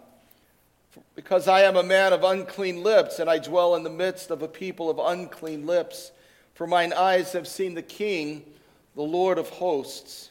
because 1.15 1.47
I 1.47 1.61
am 1.63 1.75
a 1.75 1.83
man 1.83 2.13
of 2.13 2.23
unclean 2.23 2.83
lips, 2.83 3.19
and 3.19 3.29
I 3.29 3.39
dwell 3.39 3.75
in 3.75 3.83
the 3.83 3.89
midst 3.89 4.31
of 4.31 4.41
a 4.41 4.47
people 4.47 4.89
of 4.89 4.99
unclean 4.99 5.65
lips. 5.65 6.11
For 6.53 6.67
mine 6.67 6.93
eyes 6.93 7.33
have 7.33 7.47
seen 7.47 7.73
the 7.73 7.81
King, 7.81 8.43
the 8.95 9.01
Lord 9.01 9.37
of 9.37 9.49
hosts. 9.49 10.29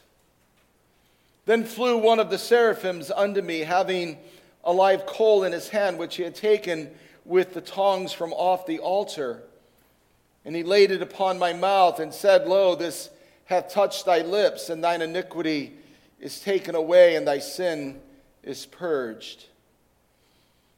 Then 1.45 1.65
flew 1.65 1.97
one 1.97 2.19
of 2.19 2.29
the 2.29 2.37
seraphims 2.37 3.11
unto 3.11 3.41
me, 3.41 3.59
having 3.59 4.17
a 4.63 4.71
live 4.71 5.05
coal 5.05 5.43
in 5.43 5.51
his 5.51 5.69
hand, 5.69 5.99
which 5.99 6.15
he 6.15 6.23
had 6.23 6.35
taken 6.35 6.89
with 7.25 7.53
the 7.53 7.61
tongs 7.61 8.13
from 8.13 8.33
off 8.33 8.65
the 8.65 8.79
altar. 8.79 9.43
And 10.45 10.55
he 10.55 10.63
laid 10.63 10.91
it 10.91 11.01
upon 11.01 11.37
my 11.37 11.53
mouth 11.53 11.99
and 11.99 12.13
said, 12.13 12.47
Lo, 12.47 12.75
this 12.75 13.09
hath 13.45 13.69
touched 13.69 14.05
thy 14.05 14.19
lips, 14.19 14.69
and 14.69 14.83
thine 14.83 15.01
iniquity 15.01 15.73
is 16.19 16.39
taken 16.39 16.75
away, 16.75 17.15
and 17.15 17.27
thy 17.27 17.39
sin 17.39 17.99
is 18.43 18.65
purged. 18.65 19.45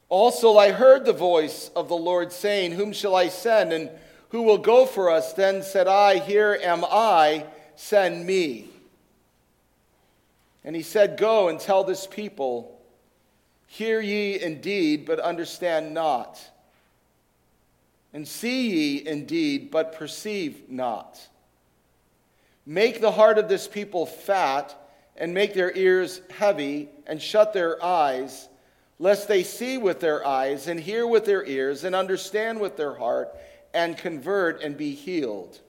Also, 0.08 0.56
I 0.56 0.70
heard 0.70 1.04
the 1.04 1.12
voice 1.12 1.70
of 1.74 1.88
the 1.88 1.96
Lord 1.96 2.32
saying, 2.32 2.72
Whom 2.72 2.92
shall 2.92 3.14
I 3.14 3.28
send, 3.28 3.72
and 3.72 3.90
who 4.30 4.42
will 4.42 4.58
go 4.58 4.86
for 4.86 5.10
us? 5.10 5.32
Then 5.32 5.62
said 5.62 5.88
I, 5.88 6.18
Here 6.18 6.58
am 6.62 6.84
I, 6.84 7.44
send 7.74 8.26
me. 8.26 8.68
And 10.64 10.74
he 10.76 10.82
said, 10.82 11.16
Go 11.16 11.48
and 11.48 11.58
tell 11.58 11.84
this 11.84 12.06
people, 12.06 12.80
Hear 13.66 14.00
ye 14.00 14.40
indeed, 14.40 15.06
but 15.06 15.18
understand 15.20 15.92
not. 15.92 16.40
And 18.12 18.26
see 18.26 18.70
ye 18.70 19.06
indeed, 19.06 19.70
but 19.70 19.92
perceive 19.92 20.70
not. 20.70 21.20
Make 22.66 23.00
the 23.00 23.12
heart 23.12 23.38
of 23.38 23.48
this 23.48 23.68
people 23.68 24.06
fat, 24.06 24.74
and 25.16 25.32
make 25.32 25.54
their 25.54 25.74
ears 25.74 26.20
heavy, 26.30 26.88
and 27.06 27.22
shut 27.22 27.52
their 27.52 27.82
eyes, 27.82 28.48
lest 28.98 29.28
they 29.28 29.44
see 29.44 29.78
with 29.78 30.00
their 30.00 30.26
eyes, 30.26 30.66
and 30.66 30.80
hear 30.80 31.06
with 31.06 31.24
their 31.24 31.44
ears, 31.44 31.84
and 31.84 31.94
understand 31.94 32.60
with 32.60 32.76
their 32.76 32.94
heart, 32.94 33.34
and 33.72 33.96
convert 33.96 34.62
and 34.62 34.76
be 34.76 34.94
healed. 34.94 35.60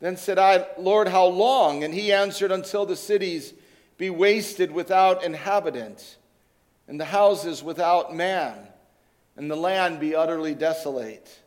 Then 0.00 0.16
said 0.16 0.38
I, 0.38 0.66
Lord, 0.76 1.08
how 1.08 1.26
long? 1.26 1.84
And 1.84 1.94
he 1.94 2.12
answered, 2.12 2.50
Until 2.50 2.84
the 2.84 2.96
cities 2.96 3.54
be 3.96 4.10
wasted 4.10 4.72
without 4.72 5.22
inhabitant, 5.22 6.16
and 6.88 6.98
the 6.98 7.04
houses 7.04 7.62
without 7.62 8.14
man, 8.14 8.58
and 9.36 9.50
the 9.50 9.56
land 9.56 10.00
be 10.00 10.14
utterly 10.14 10.54
desolate. 10.54 11.40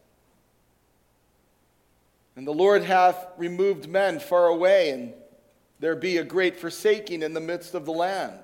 And 2.38 2.46
the 2.46 2.53
Lord 2.53 2.84
hath 2.84 3.28
removed 3.36 3.90
men 3.90 4.20
far 4.20 4.46
away, 4.46 4.92
and 4.92 5.14
there 5.80 5.96
be 5.96 6.18
a 6.18 6.24
great 6.24 6.56
forsaking 6.56 7.24
in 7.24 7.34
the 7.34 7.40
midst 7.40 7.74
of 7.74 7.86
the 7.86 7.92
land. 7.92 8.38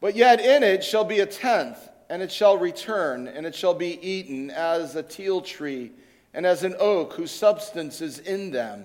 But 0.00 0.14
yet 0.14 0.40
in 0.40 0.62
it 0.62 0.84
shall 0.84 1.02
be 1.02 1.18
a 1.18 1.26
tenth, 1.26 1.88
and 2.08 2.22
it 2.22 2.30
shall 2.30 2.56
return, 2.56 3.26
and 3.26 3.44
it 3.44 3.56
shall 3.56 3.74
be 3.74 3.98
eaten 4.00 4.48
as 4.50 4.94
a 4.94 5.02
teil 5.02 5.40
tree, 5.40 5.90
and 6.32 6.46
as 6.46 6.62
an 6.62 6.76
oak 6.78 7.14
whose 7.14 7.32
substance 7.32 8.00
is 8.00 8.20
in 8.20 8.52
them. 8.52 8.84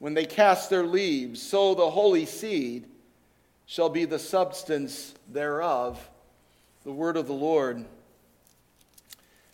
When 0.00 0.12
they 0.12 0.26
cast 0.26 0.68
their 0.68 0.86
leaves, 0.86 1.40
so 1.40 1.74
the 1.74 1.88
holy 1.88 2.26
seed 2.26 2.84
shall 3.64 3.88
be 3.88 4.04
the 4.04 4.18
substance 4.18 5.14
thereof. 5.32 6.10
The 6.84 6.92
word 6.92 7.16
of 7.16 7.26
the 7.26 7.32
Lord. 7.32 7.86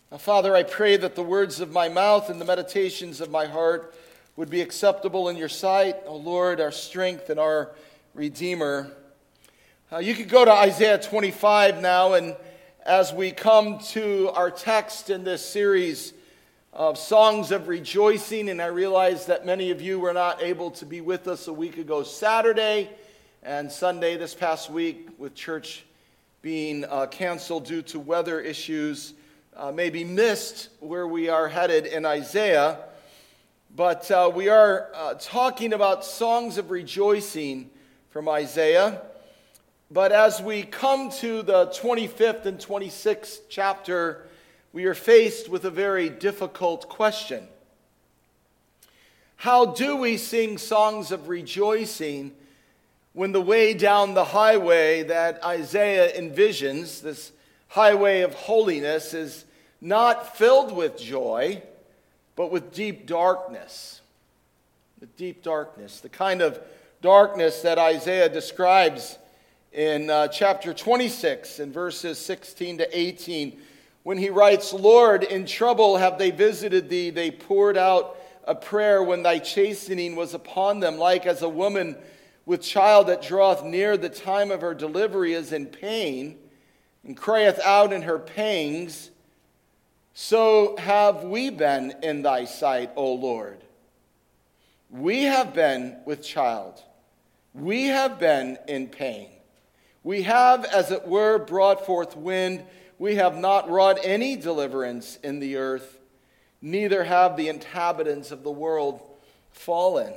Now, 0.09 0.17
Father, 0.17 0.55
I 0.55 0.63
pray 0.63 0.95
that 0.95 1.15
the 1.15 1.21
words 1.21 1.59
of 1.59 1.73
my 1.73 1.89
mouth 1.89 2.29
and 2.29 2.39
the 2.39 2.45
meditations 2.45 3.19
of 3.19 3.29
my 3.29 3.45
heart 3.45 3.93
would 4.37 4.49
be 4.49 4.61
acceptable 4.61 5.27
in 5.27 5.35
your 5.35 5.49
sight, 5.49 5.97
O 6.05 6.15
Lord, 6.15 6.61
our 6.61 6.71
strength 6.71 7.29
and 7.29 7.37
our 7.37 7.71
Redeemer. 8.13 8.89
Uh, 9.91 9.97
you 9.97 10.15
could 10.15 10.29
go 10.29 10.45
to 10.45 10.51
Isaiah 10.51 10.97
25 10.97 11.81
now, 11.81 12.13
and 12.13 12.37
as 12.85 13.13
we 13.13 13.31
come 13.31 13.79
to 13.79 14.29
our 14.33 14.49
text 14.49 15.09
in 15.09 15.25
this 15.25 15.45
series 15.45 16.13
of 16.71 16.97
songs 16.97 17.51
of 17.51 17.67
rejoicing, 17.67 18.47
and 18.47 18.61
I 18.61 18.67
realize 18.67 19.25
that 19.25 19.45
many 19.45 19.71
of 19.71 19.81
you 19.81 19.99
were 19.99 20.13
not 20.13 20.41
able 20.41 20.71
to 20.71 20.85
be 20.85 21.01
with 21.01 21.27
us 21.27 21.49
a 21.49 21.53
week 21.53 21.77
ago 21.77 22.03
Saturday 22.03 22.89
and 23.43 23.69
Sunday 23.69 24.15
this 24.15 24.33
past 24.33 24.69
week 24.69 25.09
with 25.17 25.35
church 25.35 25.83
being 26.41 26.85
uh, 26.85 27.07
canceled 27.07 27.65
due 27.65 27.81
to 27.81 27.99
weather 27.99 28.39
issues 28.39 29.13
uh, 29.57 29.71
maybe 29.71 30.03
missed 30.03 30.69
where 30.79 31.07
we 31.07 31.29
are 31.29 31.47
headed 31.47 31.87
in 31.87 32.05
Isaiah, 32.05 32.77
but 33.75 34.09
uh, 34.11 34.31
we 34.33 34.49
are 34.49 34.89
uh, 34.93 35.15
talking 35.19 35.73
about 35.73 36.05
songs 36.05 36.59
of 36.59 36.69
rejoicing 36.69 37.71
from 38.11 38.29
Isaiah. 38.29 39.01
But 39.89 40.11
as 40.11 40.41
we 40.41 40.61
come 40.61 41.09
to 41.21 41.41
the 41.41 41.67
25th 41.67 42.45
and 42.45 42.59
26th 42.59 43.39
chapter, 43.49 44.27
we 44.73 44.85
are 44.85 44.93
faced 44.93 45.49
with 45.49 45.65
a 45.65 45.71
very 45.71 46.09
difficult 46.09 46.87
question. 46.87 47.47
How 49.37 49.65
do 49.65 49.95
we 49.95 50.17
sing 50.17 50.59
songs 50.59 51.11
of 51.11 51.29
rejoicing 51.29 52.31
when 53.13 53.31
the 53.31 53.41
way 53.41 53.73
down 53.73 54.13
the 54.13 54.25
highway 54.25 55.01
that 55.03 55.43
Isaiah 55.43 56.15
envisions, 56.15 57.01
this 57.01 57.31
highway 57.69 58.21
of 58.21 58.33
holiness, 58.33 59.13
is 59.13 59.45
not 59.81 60.37
filled 60.37 60.75
with 60.75 60.97
joy, 60.97 61.61
but 62.35 62.51
with 62.51 62.73
deep 62.73 63.05
darkness. 63.05 64.01
With 64.99 65.15
deep 65.17 65.43
darkness, 65.43 65.99
the 65.99 66.09
kind 66.09 66.41
of 66.41 66.59
darkness 67.01 67.61
that 67.61 67.77
Isaiah 67.77 68.29
describes 68.29 69.17
in 69.71 70.09
uh, 70.09 70.27
chapter 70.29 70.73
26 70.73 71.59
in 71.59 71.71
verses 71.71 72.17
16 72.17 72.79
to 72.79 72.97
18 72.97 73.59
when 74.03 74.17
he 74.17 74.29
writes, 74.29 74.73
Lord, 74.73 75.23
in 75.23 75.45
trouble 75.45 75.97
have 75.97 76.17
they 76.17 76.31
visited 76.31 76.89
thee. 76.89 77.09
They 77.09 77.29
poured 77.29 77.77
out 77.77 78.17
a 78.45 78.55
prayer 78.55 79.03
when 79.03 79.21
thy 79.21 79.39
chastening 79.39 80.15
was 80.15 80.33
upon 80.33 80.79
them, 80.79 80.97
like 80.97 81.25
as 81.25 81.41
a 81.41 81.49
woman 81.49 81.97
with 82.45 82.61
child 82.61 83.07
that 83.07 83.21
draweth 83.21 83.63
near 83.63 83.97
the 83.97 84.07
time 84.07 84.49
of 84.49 84.61
her 84.61 84.73
delivery 84.73 85.33
is 85.33 85.51
in 85.51 85.65
pain, 85.65 86.37
and 87.07 87.15
crieth 87.17 87.59
out 87.63 87.93
in 87.93 88.03
her 88.03 88.19
pangs. 88.19 89.09
So 90.13 90.75
have 90.77 91.23
we 91.23 91.49
been 91.49 91.95
in 92.03 92.21
thy 92.21 92.45
sight, 92.45 92.91
O 92.95 93.13
Lord. 93.13 93.57
We 94.91 95.23
have 95.23 95.53
been 95.53 95.97
with 96.05 96.21
child. 96.21 96.81
We 97.53 97.85
have 97.85 98.19
been 98.19 98.57
in 98.67 98.87
pain. 98.87 99.29
We 100.03 100.23
have, 100.23 100.65
as 100.65 100.91
it 100.91 101.07
were, 101.07 101.39
brought 101.39 101.85
forth 101.85 102.15
wind. 102.15 102.63
We 102.99 103.15
have 103.15 103.37
not 103.37 103.69
wrought 103.69 103.99
any 104.03 104.35
deliverance 104.35 105.17
in 105.23 105.39
the 105.39 105.57
earth, 105.57 105.99
neither 106.61 107.03
have 107.03 107.37
the 107.37 107.49
inhabitants 107.49 108.31
of 108.31 108.43
the 108.43 108.51
world 108.51 109.01
fallen. 109.51 110.13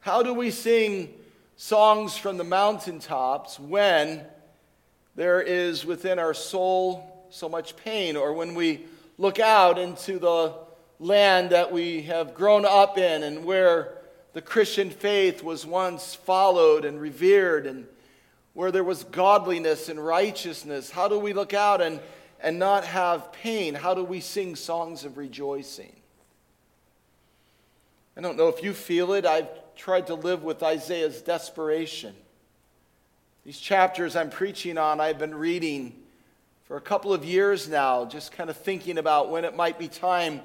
How 0.00 0.22
do 0.22 0.34
we 0.34 0.50
sing 0.50 1.14
songs 1.56 2.16
from 2.16 2.36
the 2.36 2.44
mountaintops 2.44 3.60
when 3.60 4.26
there 5.14 5.40
is 5.40 5.84
within 5.84 6.18
our 6.18 6.34
soul 6.34 7.26
so 7.30 7.48
much 7.48 7.76
pain, 7.76 8.16
or 8.16 8.32
when 8.32 8.54
we 8.54 8.86
look 9.18 9.38
out 9.38 9.78
into 9.78 10.18
the 10.18 10.54
land 10.98 11.50
that 11.50 11.72
we 11.72 12.02
have 12.02 12.34
grown 12.34 12.64
up 12.64 12.96
in 12.96 13.22
and 13.22 13.44
where 13.44 13.98
the 14.32 14.40
Christian 14.40 14.90
faith 14.90 15.42
was 15.42 15.66
once 15.66 16.14
followed 16.14 16.84
and 16.84 17.00
revered 17.00 17.66
and 17.66 17.86
where 18.54 18.70
there 18.70 18.84
was 18.84 19.04
godliness 19.04 19.88
and 19.88 20.04
righteousness? 20.04 20.90
How 20.90 21.08
do 21.08 21.18
we 21.18 21.32
look 21.32 21.54
out 21.54 21.80
and, 21.80 22.00
and 22.40 22.58
not 22.58 22.84
have 22.84 23.32
pain? 23.32 23.74
How 23.74 23.94
do 23.94 24.04
we 24.04 24.20
sing 24.20 24.56
songs 24.56 25.04
of 25.04 25.16
rejoicing? 25.16 25.94
I 28.16 28.20
don't 28.20 28.36
know 28.36 28.48
if 28.48 28.62
you 28.62 28.74
feel 28.74 29.14
it. 29.14 29.24
I've 29.24 29.48
tried 29.74 30.06
to 30.08 30.14
live 30.14 30.42
with 30.42 30.62
Isaiah's 30.62 31.22
desperation. 31.22 32.14
These 33.44 33.58
chapters 33.58 34.14
I'm 34.14 34.30
preaching 34.30 34.78
on, 34.78 35.00
I've 35.00 35.18
been 35.18 35.34
reading 35.34 35.96
for 36.62 36.76
a 36.76 36.80
couple 36.80 37.12
of 37.12 37.24
years 37.24 37.68
now, 37.68 38.04
just 38.04 38.30
kind 38.30 38.48
of 38.48 38.56
thinking 38.56 38.98
about 38.98 39.30
when 39.30 39.44
it 39.44 39.56
might 39.56 39.80
be 39.80 39.88
time 39.88 40.42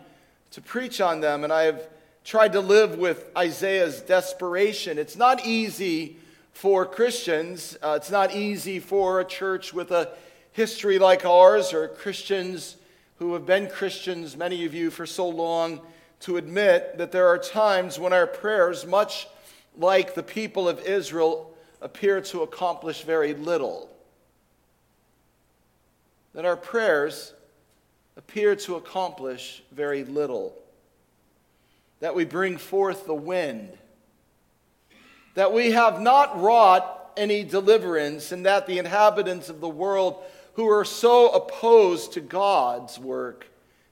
to 0.49 0.61
preach 0.61 0.99
on 0.99 1.21
them. 1.21 1.43
And 1.43 1.53
I've 1.53 1.87
tried 2.23 2.53
to 2.53 2.59
live 2.59 2.97
with 2.97 3.29
Isaiah's 3.37 4.01
desperation. 4.01 4.97
It's 4.97 5.15
not 5.15 5.45
easy 5.45 6.17
for 6.53 6.87
Christians, 6.87 7.77
uh, 7.83 7.99
it's 8.01 8.09
not 8.09 8.33
easy 8.33 8.79
for 8.79 9.19
a 9.19 9.25
church 9.25 9.75
with 9.75 9.91
a 9.91 10.09
history 10.51 10.97
like 10.97 11.23
ours 11.23 11.73
or 11.73 11.87
Christians 11.89 12.77
who 13.19 13.33
have 13.33 13.45
been 13.45 13.69
Christians, 13.69 14.35
many 14.35 14.65
of 14.65 14.73
you, 14.73 14.89
for 14.89 15.05
so 15.05 15.29
long, 15.29 15.81
to 16.21 16.37
admit 16.37 16.97
that 16.97 17.11
there 17.11 17.27
are 17.27 17.37
times 17.37 17.99
when 17.99 18.11
our 18.11 18.25
prayers, 18.25 18.87
much 18.87 19.27
like 19.77 20.15
the 20.15 20.23
people 20.23 20.67
of 20.67 20.79
Israel, 20.79 21.53
appear 21.81 22.21
to 22.21 22.43
accomplish 22.43 23.03
very 23.03 23.33
little. 23.33 23.89
That 26.33 26.45
our 26.45 26.57
prayers 26.57 27.33
appear 28.15 28.55
to 28.55 28.75
accomplish 28.75 29.63
very 29.71 30.03
little. 30.03 30.53
That 31.99 32.15
we 32.15 32.25
bring 32.25 32.57
forth 32.57 33.05
the 33.05 33.13
wind. 33.13 33.77
That 35.35 35.53
we 35.53 35.71
have 35.71 36.01
not 36.01 36.41
wrought 36.41 37.11
any 37.15 37.43
deliverance, 37.43 38.31
and 38.31 38.45
that 38.45 38.67
the 38.67 38.77
inhabitants 38.77 39.49
of 39.49 39.59
the 39.59 39.69
world 39.69 40.23
who 40.53 40.69
are 40.69 40.85
so 40.85 41.29
opposed 41.29 42.13
to 42.13 42.21
God's 42.21 42.99
work, 42.99 43.47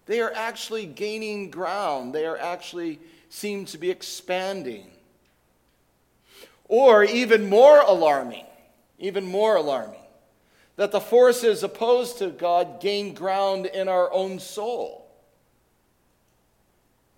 they 0.05 0.21
are 0.21 0.31
actually 0.33 0.85
gaining 0.85 1.49
ground. 1.49 2.13
They 2.13 2.25
are 2.25 2.37
actually 2.37 2.99
seem 3.29 3.65
to 3.65 3.77
be 3.77 3.89
expanding. 3.89 4.87
Or 6.67 7.03
even 7.03 7.50
more 7.50 7.81
alarming, 7.81 8.45
even 8.97 9.25
more 9.25 9.56
alarming, 9.56 10.00
that 10.75 10.91
the 10.91 11.00
forces 11.00 11.63
opposed 11.63 12.17
to 12.19 12.29
God 12.29 12.81
gain 12.81 13.13
ground 13.13 13.65
in 13.67 13.88
our 13.88 14.12
own 14.12 14.39
soul. 14.39 15.07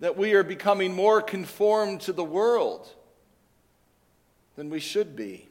That 0.00 0.16
we 0.16 0.34
are 0.34 0.44
becoming 0.44 0.94
more 0.94 1.22
conformed 1.22 2.02
to 2.02 2.12
the 2.12 2.24
world 2.24 2.88
than 4.54 4.70
we 4.70 4.80
should 4.80 5.16
be. 5.16 5.48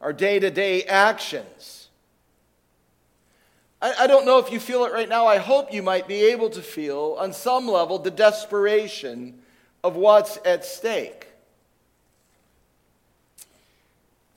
Our 0.00 0.12
day 0.12 0.38
to 0.38 0.50
day 0.50 0.82
actions. 0.84 1.88
I, 3.80 3.94
I, 4.00 4.06
don't 4.06 4.26
know 4.26 4.38
if 4.38 4.50
you 4.50 4.58
feel 4.58 4.84
it 4.84 4.92
right 4.92 5.08
now. 5.08 5.26
I 5.26 5.38
hope 5.38 5.72
you 5.72 5.82
might 5.82 6.08
be 6.08 6.26
able 6.26 6.50
to 6.50 6.62
feel, 6.62 7.16
on 7.18 7.32
some 7.32 7.68
level, 7.68 7.98
the 7.98 8.10
desperation 8.10 9.40
of 9.84 9.96
what's 9.96 10.38
at 10.44 10.64
stake. 10.64 11.28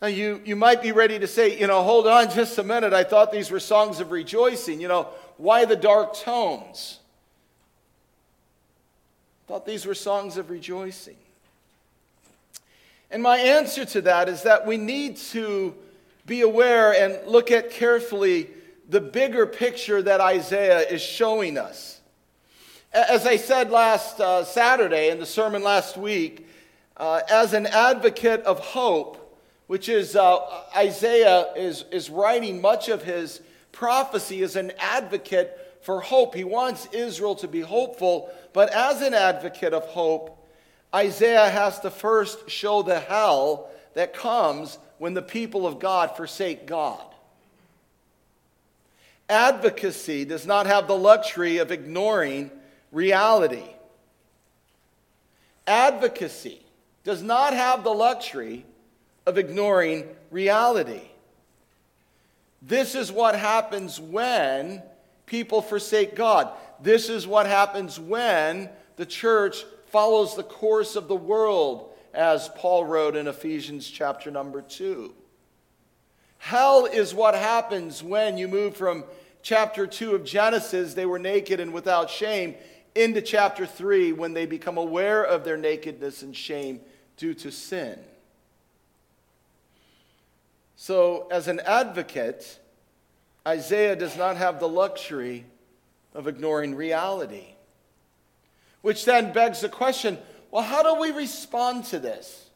Now, 0.02 0.08
you, 0.08 0.42
you 0.46 0.56
might 0.56 0.82
be 0.82 0.94
ready 0.94 1.20
to 1.20 1.28
say, 1.28 1.60
you 1.60 1.68
know, 1.68 1.84
hold 1.84 2.08
on 2.08 2.32
just 2.32 2.58
a 2.58 2.64
minute. 2.64 2.94
I 2.94 3.04
thought 3.04 3.34
these 3.34 3.52
were 3.52 3.60
songs 3.60 4.00
of 4.00 4.12
rejoicing. 4.12 4.80
You 4.80 4.88
know, 4.88 5.10
why 5.36 5.66
the 5.66 5.76
dark 5.76 6.16
tones? 6.16 7.00
I 9.44 9.52
thought 9.52 9.66
these 9.66 9.86
were 9.86 9.96
songs 9.96 10.38
of 10.38 10.50
rejoicing. 10.50 11.18
And 13.12 13.22
my 13.22 13.40
answer 13.40 13.84
to 13.86 14.02
that 14.02 14.30
is 14.30 14.44
that 14.44 14.66
we 14.66 14.78
need 14.78 15.18
to 15.18 15.76
be 16.26 16.42
aware 16.42 16.94
and 16.94 17.28
look 17.28 17.52
at 17.52 17.72
carefully 17.72 18.50
the 18.88 19.02
bigger 19.02 19.46
picture 19.46 20.02
that 20.02 20.22
Isaiah 20.22 20.82
is 20.82 21.02
showing 21.02 21.58
us. 21.58 22.00
As 22.94 23.26
I 23.26 23.36
said 23.36 23.70
last 23.70 24.20
uh, 24.20 24.46
Saturday 24.46 25.10
in 25.10 25.20
the 25.20 25.26
sermon 25.26 25.62
last 25.62 25.98
week, 25.98 26.48
uh, 26.98 27.22
as 27.30 27.54
an 27.54 27.66
advocate 27.66 28.42
of 28.44 28.60
hope, 28.60 29.19
which 29.70 29.88
is 29.88 30.16
uh, 30.16 30.40
Isaiah 30.76 31.54
is, 31.56 31.86
is 31.92 32.10
writing 32.10 32.60
much 32.60 32.90
of 32.90 33.04
his 33.04 33.40
prophecy 33.72 34.42
as 34.42 34.56
an 34.56 34.72
advocate 34.80 35.78
for 35.84 36.02
hope. 36.02 36.34
He 36.34 36.44
wants 36.44 36.88
Israel 36.92 37.36
to 37.36 37.48
be 37.48 37.62
hopeful, 37.62 38.32
but 38.52 38.72
as 38.72 39.04
an 39.04 39.14
advocate 39.14 39.76
of 39.76 39.84
hope, 39.84 40.44
Isaiah 40.94 41.52
has 41.52 41.80
to 41.82 41.92
first 41.92 42.50
show 42.50 42.82
the 42.82 43.00
hell 43.00 43.70
that 43.94 44.16
comes 44.16 44.80
when 44.98 45.14
the 45.14 45.22
people 45.22 45.68
of 45.68 45.78
God 45.78 46.18
forsake 46.18 46.66
God. 46.66 47.06
Advocacy 49.30 50.26
does 50.26 50.48
not 50.48 50.66
have 50.66 50.88
the 50.88 50.98
luxury 50.98 51.60
of 51.60 51.72
ignoring 51.72 52.50
reality. 52.92 53.70
Advocacy 55.68 56.60
does 57.04 57.22
not 57.22 57.54
have 57.54 57.84
the 57.84 57.94
luxury 57.94 58.66
of 59.26 59.38
ignoring 59.38 60.08
reality. 60.32 61.02
This 62.62 62.96
is 62.96 63.12
what 63.12 63.36
happens 63.36 64.00
when 64.00 64.82
people 65.26 65.62
forsake 65.62 66.16
God. 66.16 66.52
This 66.82 67.10
is 67.10 67.28
what 67.28 67.46
happens 67.46 68.00
when 68.00 68.70
the 68.96 69.06
church 69.06 69.64
follows 69.88 70.36
the 70.36 70.44
course 70.44 70.96
of 70.96 71.08
the 71.08 71.16
world, 71.16 71.90
as 72.14 72.50
Paul 72.56 72.86
wrote 72.86 73.16
in 73.16 73.28
Ephesians 73.28 73.90
chapter 73.90 74.32
number 74.32 74.62
2. 74.62 75.14
Hell 76.40 76.86
is 76.86 77.14
what 77.14 77.36
happens 77.36 78.04
when 78.04 78.38
you 78.38 78.48
move 78.48 78.76
from 78.76 79.04
chapter 79.42 79.88
2 79.88 80.16
of 80.16 80.24
Genesis, 80.24 80.94
they 80.94 81.06
were 81.06 81.20
naked 81.20 81.60
and 81.60 81.74
without 81.74 82.10
shame, 82.10 82.56
into 82.96 83.22
chapter 83.22 83.66
3 83.66 84.14
when 84.14 84.34
they 84.34 84.46
become 84.46 84.78
aware 84.78 85.24
of 85.24 85.44
their 85.44 85.58
nakedness 85.58 86.22
and 86.22 86.36
shame 86.36 86.82
due 87.18 87.34
to 87.34 87.52
sin. 87.52 87.98
So, 90.82 91.28
as 91.30 91.50
an 91.50 91.60
advocate, 91.66 92.58
Isaiah 93.46 93.98
does 93.98 94.16
not 94.16 94.38
have 94.38 94.62
the 94.62 94.70
luxury 94.70 95.44
of 96.14 96.26
ignoring 96.26 96.74
reality. 96.74 97.48
Which 98.82 99.04
then 99.04 99.34
begs 99.34 99.60
the 99.60 99.68
question 99.68 100.18
well, 100.52 100.64
how 100.64 100.82
do 100.82 101.02
we 101.02 101.12
respond 101.12 101.84
to 101.88 102.00
this? 102.00 102.50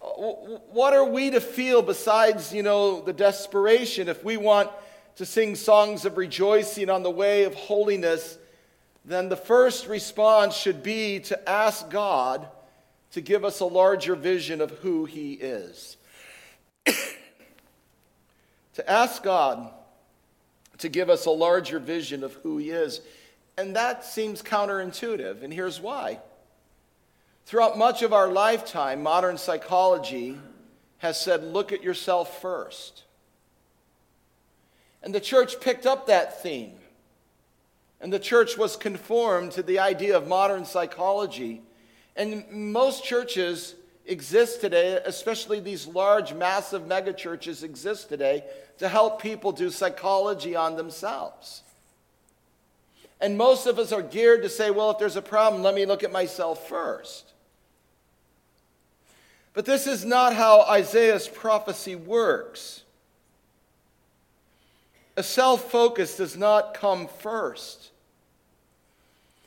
What 0.00 0.92
are 0.92 1.06
we 1.06 1.30
to 1.30 1.40
feel 1.40 1.80
besides, 1.80 2.52
you 2.52 2.62
know, 2.62 3.00
the 3.00 3.14
desperation? 3.14 4.10
If 4.10 4.22
we 4.22 4.36
want 4.36 4.70
to 5.16 5.24
sing 5.24 5.54
songs 5.54 6.04
of 6.04 6.18
rejoicing 6.18 6.90
on 6.90 7.02
the 7.02 7.10
way 7.10 7.44
of 7.44 7.54
holiness, 7.54 8.36
then 9.02 9.30
the 9.30 9.36
first 9.36 9.86
response 9.86 10.54
should 10.54 10.82
be 10.82 11.20
to 11.20 11.48
ask 11.48 11.88
God 11.88 12.46
to 13.12 13.22
give 13.22 13.46
us 13.46 13.60
a 13.60 13.64
larger 13.64 14.14
vision 14.14 14.60
of 14.60 14.70
who 14.80 15.06
He 15.06 15.32
is. 15.32 15.96
To 18.74 18.90
ask 18.90 19.22
God 19.22 19.70
to 20.78 20.88
give 20.88 21.08
us 21.08 21.26
a 21.26 21.30
larger 21.30 21.78
vision 21.78 22.24
of 22.24 22.34
who 22.34 22.58
He 22.58 22.70
is. 22.70 23.00
And 23.56 23.76
that 23.76 24.04
seems 24.04 24.42
counterintuitive, 24.42 25.42
and 25.42 25.52
here's 25.52 25.80
why. 25.80 26.18
Throughout 27.46 27.78
much 27.78 28.02
of 28.02 28.12
our 28.12 28.28
lifetime, 28.28 29.02
modern 29.02 29.38
psychology 29.38 30.38
has 30.98 31.20
said, 31.20 31.44
look 31.44 31.72
at 31.72 31.82
yourself 31.82 32.40
first. 32.40 33.04
And 35.02 35.14
the 35.14 35.20
church 35.20 35.60
picked 35.60 35.84
up 35.84 36.06
that 36.06 36.42
theme. 36.42 36.72
And 38.00 38.12
the 38.12 38.18
church 38.18 38.56
was 38.56 38.76
conformed 38.76 39.52
to 39.52 39.62
the 39.62 39.78
idea 39.78 40.16
of 40.16 40.26
modern 40.26 40.64
psychology. 40.64 41.62
And 42.16 42.50
most 42.50 43.04
churches 43.04 43.74
exist 44.06 44.60
today, 44.60 45.00
especially 45.04 45.60
these 45.60 45.86
large, 45.86 46.34
massive 46.34 46.82
megachurches 46.82 47.62
exist 47.62 48.08
today 48.08 48.44
to 48.78 48.88
help 48.88 49.20
people 49.20 49.52
do 49.52 49.70
psychology 49.70 50.54
on 50.56 50.76
themselves. 50.76 51.62
And 53.20 53.38
most 53.38 53.66
of 53.66 53.78
us 53.78 53.92
are 53.92 54.02
geared 54.02 54.42
to 54.42 54.48
say, 54.48 54.70
well, 54.70 54.90
if 54.90 54.98
there's 54.98 55.16
a 55.16 55.22
problem, 55.22 55.62
let 55.62 55.74
me 55.74 55.86
look 55.86 56.02
at 56.02 56.12
myself 56.12 56.68
first. 56.68 57.32
But 59.54 59.64
this 59.64 59.86
is 59.86 60.04
not 60.04 60.34
how 60.34 60.62
Isaiah's 60.62 61.28
prophecy 61.28 61.94
works. 61.94 62.82
A 65.16 65.22
self 65.22 65.70
focus 65.70 66.16
does 66.16 66.36
not 66.36 66.74
come 66.74 67.06
first. 67.06 67.90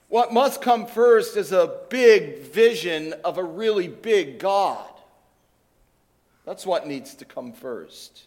What 0.09 0.33
must 0.33 0.61
come 0.61 0.85
first 0.85 1.35
is 1.35 1.51
a 1.51 1.79
big 1.89 2.39
vision 2.39 3.13
of 3.25 3.37
a 3.37 3.43
really 3.43 3.87
big 3.87 4.39
God. 4.39 4.89
That's 6.45 6.65
what 6.65 6.87
needs 6.87 7.15
to 7.15 7.25
come 7.25 7.51
first. 7.51 8.23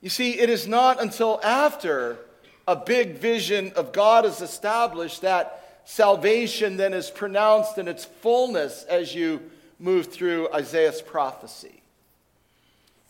You 0.00 0.08
see, 0.08 0.38
it 0.38 0.48
is 0.48 0.66
not 0.66 1.02
until 1.02 1.40
after 1.42 2.18
a 2.66 2.76
big 2.76 3.18
vision 3.18 3.72
of 3.76 3.92
God 3.92 4.24
is 4.24 4.40
established 4.40 5.22
that 5.22 5.82
salvation 5.84 6.76
then 6.76 6.94
is 6.94 7.10
pronounced 7.10 7.78
in 7.78 7.88
its 7.88 8.04
fullness 8.04 8.84
as 8.84 9.14
you 9.14 9.40
move 9.78 10.06
through 10.12 10.52
Isaiah's 10.52 11.02
prophecy. 11.02 11.82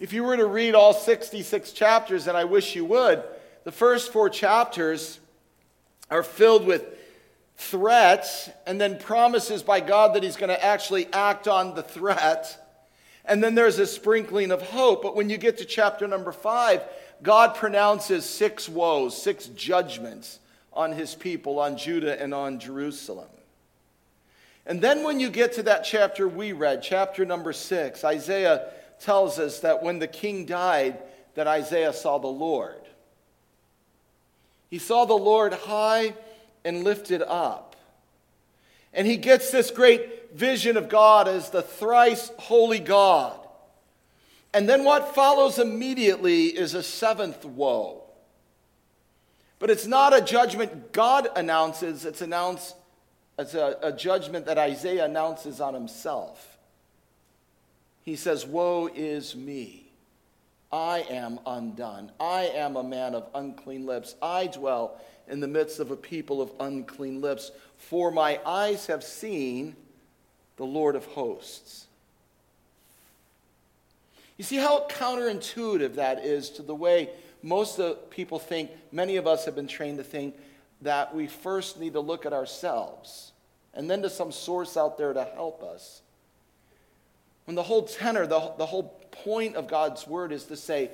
If 0.00 0.12
you 0.12 0.22
were 0.22 0.36
to 0.36 0.46
read 0.46 0.74
all 0.74 0.92
66 0.92 1.72
chapters, 1.72 2.26
and 2.26 2.36
I 2.36 2.44
wish 2.44 2.76
you 2.76 2.84
would, 2.84 3.22
the 3.64 3.72
first 3.72 4.12
four 4.12 4.30
chapters 4.30 5.18
are 6.10 6.22
filled 6.22 6.66
with 6.66 6.84
threats 7.56 8.48
and 8.66 8.80
then 8.80 8.98
promises 8.98 9.62
by 9.62 9.80
God 9.80 10.14
that 10.14 10.22
He's 10.22 10.36
going 10.36 10.48
to 10.48 10.64
actually 10.64 11.12
act 11.12 11.48
on 11.48 11.74
the 11.74 11.82
threat. 11.82 12.64
And 13.24 13.42
then 13.42 13.54
there's 13.54 13.78
a 13.78 13.86
sprinkling 13.86 14.50
of 14.50 14.62
hope. 14.62 15.02
But 15.02 15.16
when 15.16 15.28
you 15.28 15.36
get 15.36 15.58
to 15.58 15.64
chapter 15.64 16.06
number 16.06 16.32
five, 16.32 16.82
God 17.22 17.54
pronounces 17.54 18.24
six 18.24 18.68
woes, 18.68 19.20
six 19.20 19.46
judgments 19.46 20.38
on 20.72 20.92
His 20.92 21.14
people, 21.14 21.58
on 21.58 21.76
Judah 21.76 22.20
and 22.20 22.32
on 22.32 22.60
Jerusalem. 22.60 23.28
And 24.64 24.80
then 24.80 25.02
when 25.02 25.18
you 25.18 25.30
get 25.30 25.54
to 25.54 25.62
that 25.64 25.82
chapter 25.82 26.28
we 26.28 26.52
read, 26.52 26.82
chapter 26.82 27.24
number 27.24 27.52
six, 27.52 28.04
Isaiah 28.04 28.68
tells 29.00 29.38
us 29.38 29.60
that 29.60 29.82
when 29.82 29.98
the 29.98 30.06
king 30.06 30.44
died, 30.44 30.98
that 31.34 31.46
Isaiah 31.46 31.92
saw 31.92 32.18
the 32.18 32.26
Lord. 32.26 32.80
He 34.68 34.78
saw 34.78 35.04
the 35.04 35.14
Lord 35.14 35.52
high 35.52 36.14
and 36.64 36.84
lifted 36.84 37.22
up. 37.22 37.76
And 38.92 39.06
he 39.06 39.16
gets 39.16 39.50
this 39.50 39.70
great 39.70 40.34
vision 40.34 40.76
of 40.76 40.88
God 40.88 41.28
as 41.28 41.50
the 41.50 41.62
thrice 41.62 42.30
holy 42.38 42.80
God. 42.80 43.38
And 44.52 44.68
then 44.68 44.84
what 44.84 45.14
follows 45.14 45.58
immediately 45.58 46.46
is 46.46 46.74
a 46.74 46.82
seventh 46.82 47.44
woe. 47.44 48.02
But 49.58 49.70
it's 49.70 49.86
not 49.86 50.16
a 50.16 50.20
judgment 50.20 50.92
God 50.92 51.28
announces, 51.36 52.04
it's 52.04 52.22
announced 52.22 52.74
it's 53.38 53.54
a, 53.54 53.76
a 53.82 53.92
judgment 53.92 54.46
that 54.46 54.58
Isaiah 54.58 55.04
announces 55.04 55.60
on 55.60 55.72
himself. 55.72 56.58
He 58.02 58.16
says, 58.16 58.44
Woe 58.44 58.90
is 58.92 59.36
me. 59.36 59.87
I 60.70 61.00
am 61.08 61.40
undone. 61.46 62.12
I 62.20 62.46
am 62.54 62.76
a 62.76 62.82
man 62.82 63.14
of 63.14 63.28
unclean 63.34 63.86
lips. 63.86 64.14
I 64.20 64.48
dwell 64.48 65.00
in 65.26 65.40
the 65.40 65.48
midst 65.48 65.80
of 65.80 65.90
a 65.90 65.96
people 65.96 66.42
of 66.42 66.52
unclean 66.60 67.20
lips. 67.20 67.50
For 67.76 68.10
my 68.10 68.40
eyes 68.44 68.86
have 68.86 69.02
seen 69.02 69.76
the 70.56 70.64
Lord 70.64 70.96
of 70.96 71.04
hosts. 71.06 71.86
You 74.36 74.44
see 74.44 74.56
how 74.56 74.86
counterintuitive 74.88 75.94
that 75.96 76.24
is 76.24 76.50
to 76.50 76.62
the 76.62 76.74
way 76.74 77.10
most 77.42 77.78
of 77.78 78.10
people 78.10 78.38
think, 78.38 78.70
many 78.92 79.16
of 79.16 79.26
us 79.26 79.44
have 79.44 79.54
been 79.54 79.68
trained 79.68 79.98
to 79.98 80.04
think 80.04 80.34
that 80.82 81.14
we 81.14 81.26
first 81.26 81.78
need 81.78 81.94
to 81.94 82.00
look 82.00 82.26
at 82.26 82.32
ourselves 82.32 83.32
and 83.74 83.90
then 83.90 84.02
to 84.02 84.10
some 84.10 84.32
source 84.32 84.76
out 84.76 84.98
there 84.98 85.12
to 85.12 85.24
help 85.24 85.62
us. 85.62 86.02
When 87.44 87.54
the 87.54 87.62
whole 87.62 87.84
tenor, 87.84 88.26
the, 88.26 88.52
the 88.58 88.66
whole 88.66 88.97
point 89.24 89.56
of 89.56 89.68
God's 89.68 90.06
word 90.06 90.32
is 90.32 90.44
to 90.44 90.56
say, 90.56 90.90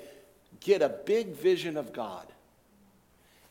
get 0.61 0.83
a 0.83 0.89
big 0.89 1.35
vision 1.37 1.77
of 1.77 1.93
God. 1.93 2.27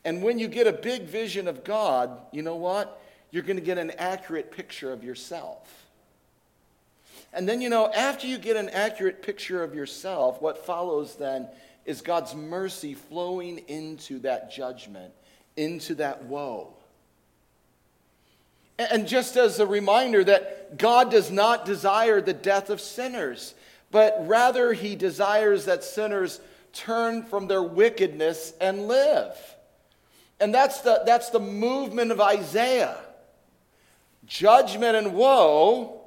And 0.05 0.21
when 0.21 0.39
you 0.39 0.47
get 0.47 0.67
a 0.67 0.73
big 0.73 1.03
vision 1.03 1.47
of 1.47 1.63
God, 1.63 2.17
you 2.31 2.41
know 2.41 2.55
what? 2.55 3.01
You're 3.31 3.43
going 3.43 3.57
to 3.57 3.63
get 3.63 3.77
an 3.77 3.91
accurate 3.91 4.51
picture 4.51 4.91
of 4.91 5.03
yourself. 5.03 5.85
And 7.33 7.49
then, 7.49 7.61
you 7.61 7.69
know, 7.69 7.91
after 7.91 8.27
you 8.27 8.37
get 8.37 8.57
an 8.57 8.69
accurate 8.69 9.23
picture 9.23 9.63
of 9.63 9.73
yourself, 9.73 10.41
what 10.41 10.65
follows 10.65 11.15
then 11.15 11.47
is 11.85 12.01
God's 12.01 12.35
mercy 12.35 12.93
flowing 12.93 13.59
into 13.67 14.19
that 14.19 14.51
judgment, 14.51 15.13
into 15.57 15.95
that 15.95 16.25
woe. 16.25 16.73
And 18.77 19.07
just 19.07 19.37
as 19.37 19.59
a 19.59 19.67
reminder 19.67 20.23
that 20.23 20.77
God 20.77 21.11
does 21.11 21.31
not 21.31 21.65
desire 21.65 22.21
the 22.21 22.33
death 22.33 22.69
of 22.69 22.81
sinners, 22.81 23.53
but 23.93 24.25
rather 24.27 24.73
he 24.73 24.95
desires 24.95 25.65
that 25.65 25.83
sinners 25.83 26.41
turn 26.73 27.21
from 27.21 27.47
their 27.47 27.61
wickedness 27.61 28.51
and 28.59 28.87
live. 28.87 29.37
And 30.39 30.51
that's 30.51 30.81
the, 30.81 31.03
that's 31.05 31.29
the 31.29 31.39
movement 31.39 32.11
of 32.11 32.19
Isaiah. 32.19 32.97
Judgment 34.25 34.95
and 34.95 35.13
woe, 35.13 36.01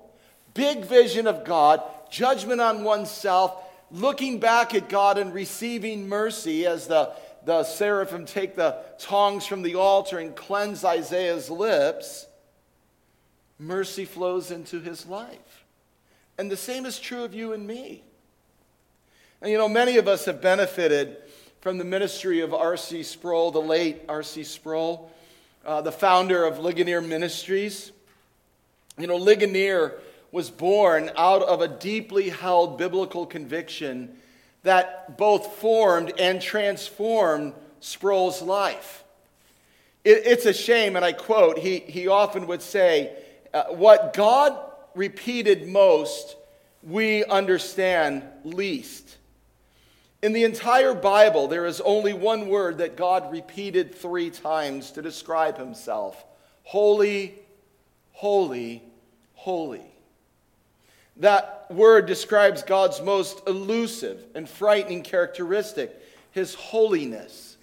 big 0.52 0.84
vision 0.84 1.28
of 1.28 1.44
God, 1.44 1.80
judgment 2.10 2.60
on 2.60 2.82
oneself, 2.82 3.62
looking 3.92 4.40
back 4.40 4.74
at 4.74 4.88
God 4.88 5.16
and 5.16 5.32
receiving 5.32 6.08
mercy 6.08 6.66
as 6.66 6.88
the, 6.88 7.12
the 7.44 7.62
seraphim 7.62 8.26
take 8.26 8.56
the 8.56 8.78
tongs 8.98 9.46
from 9.46 9.62
the 9.62 9.76
altar 9.76 10.18
and 10.18 10.34
cleanse 10.34 10.84
Isaiah's 10.84 11.48
lips 11.48 12.26
mercy 13.58 14.04
flows 14.04 14.50
into 14.50 14.80
his 14.80 15.06
life. 15.06 15.38
And 16.38 16.50
the 16.50 16.56
same 16.56 16.84
is 16.84 16.98
true 16.98 17.24
of 17.24 17.34
you 17.34 17.52
and 17.52 17.66
me. 17.66 18.02
And 19.40 19.50
you 19.50 19.58
know, 19.58 19.68
many 19.68 19.96
of 19.96 20.08
us 20.08 20.24
have 20.26 20.40
benefited 20.40 21.16
from 21.60 21.78
the 21.78 21.84
ministry 21.84 22.40
of 22.40 22.54
R.C. 22.54 23.02
Sproul, 23.02 23.50
the 23.50 23.60
late 23.60 24.02
R.C. 24.08 24.44
Sproul, 24.44 25.10
uh, 25.64 25.80
the 25.80 25.92
founder 25.92 26.44
of 26.44 26.58
Ligonier 26.58 27.00
Ministries. 27.00 27.92
You 28.98 29.06
know, 29.06 29.16
Ligonier 29.16 29.94
was 30.30 30.50
born 30.50 31.10
out 31.16 31.42
of 31.42 31.60
a 31.60 31.68
deeply 31.68 32.28
held 32.28 32.78
biblical 32.78 33.26
conviction 33.26 34.16
that 34.62 35.16
both 35.16 35.54
formed 35.56 36.12
and 36.18 36.42
transformed 36.42 37.54
Sproul's 37.80 38.42
life. 38.42 39.04
It, 40.04 40.22
it's 40.26 40.46
a 40.46 40.52
shame, 40.52 40.96
and 40.96 41.04
I 41.04 41.12
quote, 41.12 41.58
he, 41.58 41.78
he 41.80 42.08
often 42.08 42.46
would 42.46 42.62
say, 42.62 43.12
uh, 43.54 43.64
what 43.64 44.12
God 44.12 44.58
repeated 44.96 45.68
most, 45.68 46.36
we 46.82 47.24
understand 47.24 48.24
least. 48.44 49.16
In 50.22 50.32
the 50.32 50.44
entire 50.44 50.94
Bible, 50.94 51.46
there 51.46 51.66
is 51.66 51.80
only 51.82 52.12
one 52.12 52.48
word 52.48 52.78
that 52.78 52.96
God 52.96 53.30
repeated 53.30 53.94
three 53.94 54.30
times 54.30 54.90
to 54.92 55.02
describe 55.02 55.58
himself 55.58 56.24
holy, 56.64 57.34
holy, 58.12 58.82
holy. 59.34 59.84
That 61.18 61.66
word 61.70 62.06
describes 62.06 62.62
God's 62.62 63.00
most 63.00 63.46
elusive 63.46 64.22
and 64.34 64.48
frightening 64.48 65.02
characteristic, 65.02 65.94
his 66.32 66.54
holiness. 66.54 67.56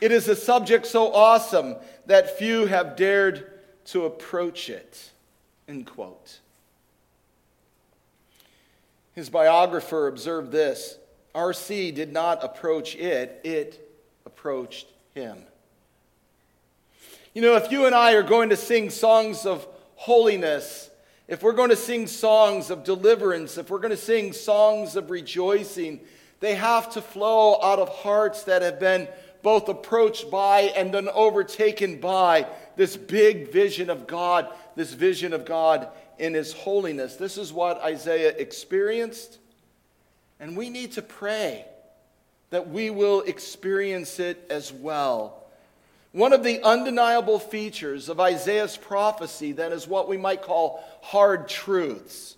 It 0.00 0.10
is 0.10 0.28
a 0.28 0.36
subject 0.36 0.86
so 0.86 1.12
awesome 1.12 1.76
that 2.06 2.38
few 2.38 2.66
have 2.66 2.96
dared 2.96 3.52
to 3.86 4.06
approach 4.06 4.70
it. 4.70 5.10
End 5.68 5.86
quote. 5.86 6.40
His 9.14 9.28
biographer 9.28 10.06
observed 10.06 10.50
this 10.50 10.96
R.C. 11.34 11.92
did 11.92 12.12
not 12.12 12.42
approach 12.42 12.96
it, 12.96 13.40
it 13.44 13.88
approached 14.24 14.86
him. 15.14 15.38
You 17.34 17.42
know, 17.42 17.56
if 17.56 17.70
you 17.70 17.86
and 17.86 17.94
I 17.94 18.14
are 18.14 18.22
going 18.22 18.48
to 18.48 18.56
sing 18.56 18.90
songs 18.90 19.44
of 19.44 19.66
holiness, 19.96 20.90
if 21.28 21.42
we're 21.42 21.52
going 21.52 21.70
to 21.70 21.76
sing 21.76 22.06
songs 22.06 22.70
of 22.70 22.84
deliverance, 22.84 23.58
if 23.58 23.70
we're 23.70 23.78
going 23.78 23.90
to 23.90 23.96
sing 23.96 24.32
songs 24.32 24.96
of 24.96 25.10
rejoicing, 25.10 26.00
they 26.40 26.54
have 26.54 26.90
to 26.94 27.02
flow 27.02 27.60
out 27.62 27.78
of 27.78 27.88
hearts 27.90 28.44
that 28.44 28.62
have 28.62 28.80
been 28.80 29.06
both 29.42 29.68
approached 29.68 30.30
by 30.30 30.60
and 30.76 30.92
then 30.92 31.08
overtaken 31.08 32.00
by 32.00 32.46
this 32.76 32.96
big 32.96 33.52
vision 33.52 33.90
of 33.90 34.06
God, 34.06 34.48
this 34.76 34.92
vision 34.92 35.32
of 35.32 35.44
God 35.44 35.88
in 36.18 36.34
His 36.34 36.52
holiness. 36.52 37.16
This 37.16 37.38
is 37.38 37.52
what 37.52 37.82
Isaiah 37.82 38.34
experienced. 38.36 39.38
And 40.40 40.56
we 40.56 40.70
need 40.70 40.92
to 40.92 41.02
pray 41.02 41.64
that 42.50 42.68
we 42.68 42.90
will 42.90 43.20
experience 43.22 44.20
it 44.20 44.46
as 44.50 44.72
well. 44.72 45.44
One 46.12 46.32
of 46.32 46.42
the 46.42 46.62
undeniable 46.62 47.38
features 47.38 48.08
of 48.08 48.18
Isaiah's 48.18 48.76
prophecy, 48.76 49.52
then, 49.52 49.72
is 49.72 49.86
what 49.86 50.08
we 50.08 50.16
might 50.16 50.42
call 50.42 50.82
hard 51.02 51.48
truths. 51.48 52.36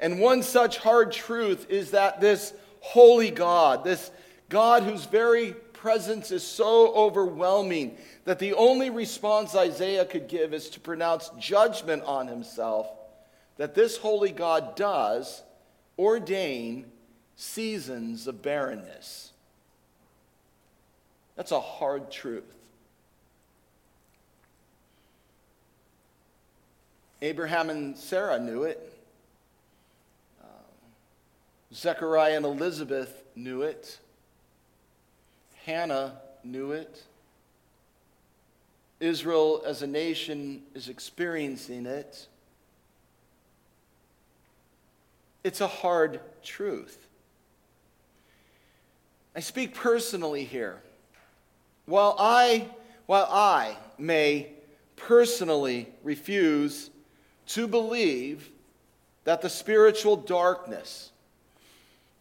And 0.00 0.18
one 0.20 0.42
such 0.42 0.78
hard 0.78 1.12
truth 1.12 1.70
is 1.70 1.92
that 1.92 2.20
this 2.20 2.52
holy 2.80 3.30
God, 3.30 3.84
this 3.84 4.10
God 4.48 4.82
who's 4.82 5.04
very 5.06 5.54
presence 5.84 6.30
is 6.30 6.42
so 6.42 6.94
overwhelming 6.94 7.94
that 8.24 8.38
the 8.38 8.54
only 8.54 8.88
response 8.88 9.54
Isaiah 9.54 10.06
could 10.06 10.28
give 10.28 10.54
is 10.54 10.70
to 10.70 10.80
pronounce 10.80 11.30
judgment 11.38 12.02
on 12.04 12.26
himself 12.26 12.88
that 13.58 13.74
this 13.74 13.98
holy 13.98 14.30
God 14.30 14.76
does 14.76 15.42
ordain 15.98 16.86
seasons 17.36 18.26
of 18.26 18.40
barrenness. 18.40 19.32
That's 21.36 21.52
a 21.52 21.60
hard 21.60 22.10
truth. 22.10 22.50
Abraham 27.20 27.68
and 27.68 27.94
Sarah 27.94 28.40
knew 28.40 28.62
it. 28.62 28.90
Um, 30.42 30.48
Zechariah 31.74 32.38
and 32.38 32.46
Elizabeth 32.46 33.22
knew 33.36 33.60
it. 33.60 33.98
Hannah 35.64 36.20
knew 36.42 36.72
it. 36.72 37.02
Israel 39.00 39.62
as 39.66 39.82
a 39.82 39.86
nation 39.86 40.62
is 40.74 40.88
experiencing 40.88 41.86
it. 41.86 42.26
It's 45.42 45.60
a 45.60 45.66
hard 45.66 46.20
truth. 46.42 47.06
I 49.34 49.40
speak 49.40 49.74
personally 49.74 50.44
here. 50.44 50.80
While 51.86 52.16
I, 52.18 52.68
while 53.06 53.28
I 53.30 53.76
may 53.98 54.50
personally 54.96 55.88
refuse 56.02 56.90
to 57.48 57.66
believe 57.66 58.50
that 59.24 59.40
the 59.42 59.50
spiritual 59.50 60.16
darkness 60.16 61.10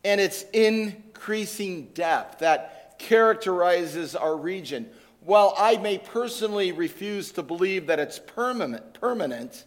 and 0.04 0.20
its 0.20 0.44
increasing 0.54 1.88
depth 1.94 2.40
that 2.40 2.83
characterizes 3.04 4.16
our 4.16 4.36
region, 4.36 4.90
while 5.22 5.54
I 5.58 5.78
may 5.78 5.98
personally 5.98 6.72
refuse 6.72 7.32
to 7.34 7.44
believe 7.44 7.88
that 7.88 8.00
it's 8.00 8.20
permanent, 8.20 8.94
permanent 8.94 9.66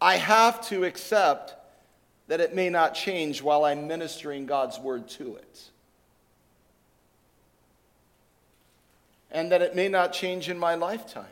I 0.00 0.16
have 0.16 0.66
to 0.68 0.84
accept 0.84 1.54
that 2.28 2.40
it 2.40 2.54
may 2.54 2.70
not 2.70 2.94
change 2.94 3.42
while 3.42 3.64
I'm 3.64 3.86
ministering 3.86 4.46
God's 4.46 4.78
word 4.78 5.08
to 5.10 5.36
it. 5.36 5.70
And 9.30 9.52
that 9.52 9.62
it 9.62 9.76
may 9.76 9.88
not 9.88 10.12
change 10.12 10.48
in 10.48 10.58
my 10.58 10.74
lifetime 10.74 11.26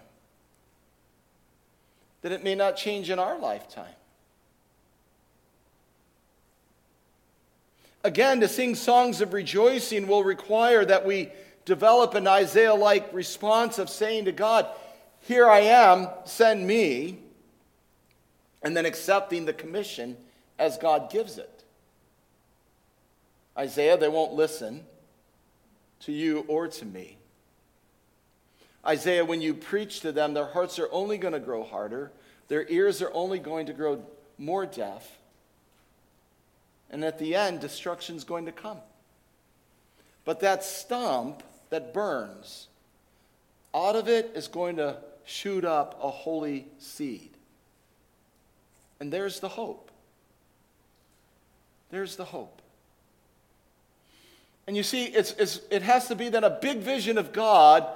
that 2.23 2.33
it 2.33 2.45
may 2.45 2.55
not 2.55 2.77
change 2.77 3.11
in 3.11 3.19
our 3.19 3.39
lifetime. 3.39 3.87
Again, 8.03 8.41
to 8.41 8.49
sing 8.49 8.75
songs 8.75 9.21
of 9.21 9.33
rejoicing 9.33 10.07
will 10.07 10.25
require 10.25 10.85
that 10.85 11.05
we 11.05 11.31
develop 11.65 12.15
an 12.15 12.27
Isaiah 12.27 12.75
like 12.75 13.13
response 13.13 13.79
of 13.79 13.91
saying 13.91 14.25
to 14.25 14.33
God, 14.33 14.67
Here 15.21 15.49
I 15.49 15.61
am, 15.61 16.09
send 16.25 16.67
me, 16.67 17.19
and 18.63 18.77
then 18.77 18.87
accepting 18.87 19.45
the 19.45 19.53
commission 19.53 20.17
as 20.59 20.79
God 20.79 21.11
gives 21.11 21.39
it. 21.39 21.65
Isaiah, 23.57 23.99
they 23.99 24.09
won't 24.09 24.33
listen 24.33 24.85
to 26.01 26.13
you 26.13 26.45
or 26.49 26.69
to 26.69 26.85
me. 26.87 27.19
Isaiah, 28.87 29.25
when 29.25 29.43
you 29.43 29.53
preach 29.53 30.01
to 30.01 30.13
them, 30.13 30.33
their 30.33 30.47
hearts 30.47 30.79
are 30.79 30.89
only 30.91 31.19
going 31.19 31.35
to 31.35 31.41
grow 31.41 31.63
harder, 31.63 32.13
their 32.49 32.67
ears 32.69 33.03
are 33.03 33.13
only 33.13 33.39
going 33.39 33.67
to 33.67 33.75
grow 33.75 34.03
more 34.39 34.65
deaf, 34.65 35.19
and 36.91 37.05
at 37.05 37.19
the 37.19 37.35
end, 37.35 37.61
destruction's 37.61 38.25
going 38.25 38.47
to 38.47 38.53
come. 38.53 38.79
But 40.25 40.41
that 40.41 40.65
stump 40.65 41.43
that 41.71 41.95
burns, 41.95 42.69
out 43.75 43.97
of 43.97 44.09
it 44.09 44.33
is 44.35 44.49
going 44.49 44.77
to 44.77 44.97
shoot 45.25 45.65
up 45.65 45.99
a 46.03 46.11
holy 46.11 46.67
seed. 46.79 47.31
And 48.99 49.13
there's 49.13 49.41
the 49.41 49.49
hope. 49.49 49.91
There's 51.91 52.17
the 52.17 52.25
hope. 52.25 52.61
And 54.67 54.77
you 54.77 54.83
see, 54.83 55.05
it's, 55.05 55.33
it's, 55.33 55.61
it 55.71 55.83
has 55.83 56.09
to 56.09 56.15
be 56.15 56.29
then 56.29 56.45
a 56.45 56.51
big 56.51 56.79
vision 56.79 57.19
of 57.19 57.33
God 57.33 57.87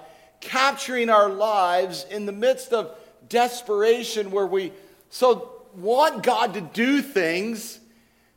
capturing 0.40 1.10
our 1.10 1.28
lives 1.28 2.06
in 2.10 2.26
the 2.26 2.32
midst 2.32 2.72
of 2.72 2.96
desperation 3.28 4.30
where 4.30 4.46
we 4.46 4.72
so 5.10 5.52
want 5.76 6.22
God 6.22 6.54
to 6.54 6.60
do 6.60 7.02
things 7.02 7.78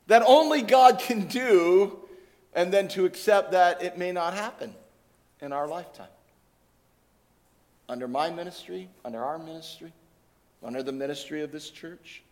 that 0.07 0.23
only 0.25 0.61
God 0.61 0.99
can 0.99 1.27
do, 1.27 1.99
and 2.53 2.73
then 2.73 2.87
to 2.89 3.05
accept 3.05 3.51
that 3.51 3.83
it 3.83 3.97
may 3.97 4.11
not 4.11 4.33
happen 4.33 4.73
in 5.41 5.53
our 5.53 5.67
lifetime. 5.67 6.07
Under 7.89 8.07
my 8.07 8.29
ministry, 8.29 8.89
under 9.05 9.23
our 9.23 9.37
ministry, 9.37 9.91
under 10.63 10.83
the 10.83 10.91
ministry 10.91 11.41
of 11.41 11.51
this 11.51 11.69
church. 11.69 12.23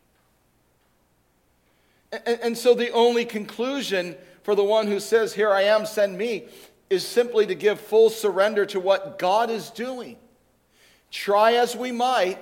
And, 2.11 2.39
and 2.41 2.57
so 2.57 2.73
the 2.73 2.91
only 2.91 3.25
conclusion 3.25 4.15
for 4.43 4.55
the 4.55 4.63
one 4.63 4.87
who 4.87 4.99
says, 4.99 5.33
Here 5.33 5.51
I 5.51 5.63
am, 5.63 5.85
send 5.85 6.17
me, 6.17 6.45
is 6.89 7.05
simply 7.05 7.45
to 7.47 7.55
give 7.55 7.79
full 7.79 8.09
surrender 8.09 8.65
to 8.67 8.79
what 8.79 9.19
God 9.19 9.49
is 9.49 9.69
doing. 9.69 10.17
Try 11.11 11.53
as 11.53 11.75
we 11.75 11.91
might, 11.91 12.37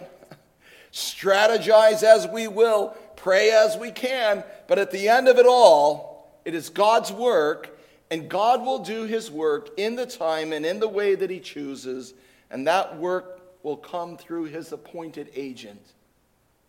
strategize 0.94 2.04
as 2.04 2.28
we 2.28 2.48
will, 2.48 2.96
pray 3.16 3.52
as 3.52 3.78
we 3.78 3.92
can, 3.92 4.44
but 4.68 4.80
at 4.80 4.92
the 4.92 5.10
end 5.10 5.28
of 5.28 5.38
it 5.38 5.46
all, 5.46 6.40
it 6.46 6.56
is 6.56 6.70
God's 6.70 7.12
work, 7.12 7.78
and 8.12 8.30
God 8.30 8.62
will 8.66 8.80
do 8.80 9.04
his 9.04 9.32
work 9.32 9.70
in 9.78 9.96
the 9.96 10.06
time 10.06 10.54
and 10.54 10.66
in 10.66 10.80
the 10.80 10.88
way 10.88 11.16
that 11.16 11.30
he 11.30 11.40
chooses, 11.40 12.14
and 12.52 12.68
that 12.68 12.98
work 12.98 13.42
will 13.64 13.78
come 13.78 14.18
through 14.18 14.46
his 14.46 14.72
appointed 14.72 15.30
agent. 15.36 15.82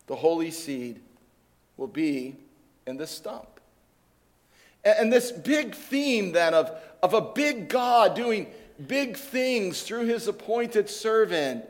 The 0.07 0.15
holy 0.15 0.51
seed 0.51 1.01
will 1.77 1.87
be 1.87 2.35
in 2.87 2.97
the 2.97 3.07
stump. 3.07 3.59
And 4.83 5.11
this 5.11 5.31
big 5.31 5.73
theme 5.73 6.31
then 6.31 6.53
of, 6.53 6.71
of 7.01 7.13
a 7.13 7.21
big 7.21 7.69
God 7.69 8.15
doing 8.15 8.47
big 8.87 9.17
things 9.17 9.81
through 9.81 10.05
his 10.05 10.27
appointed 10.27 10.89
servant 10.89 11.65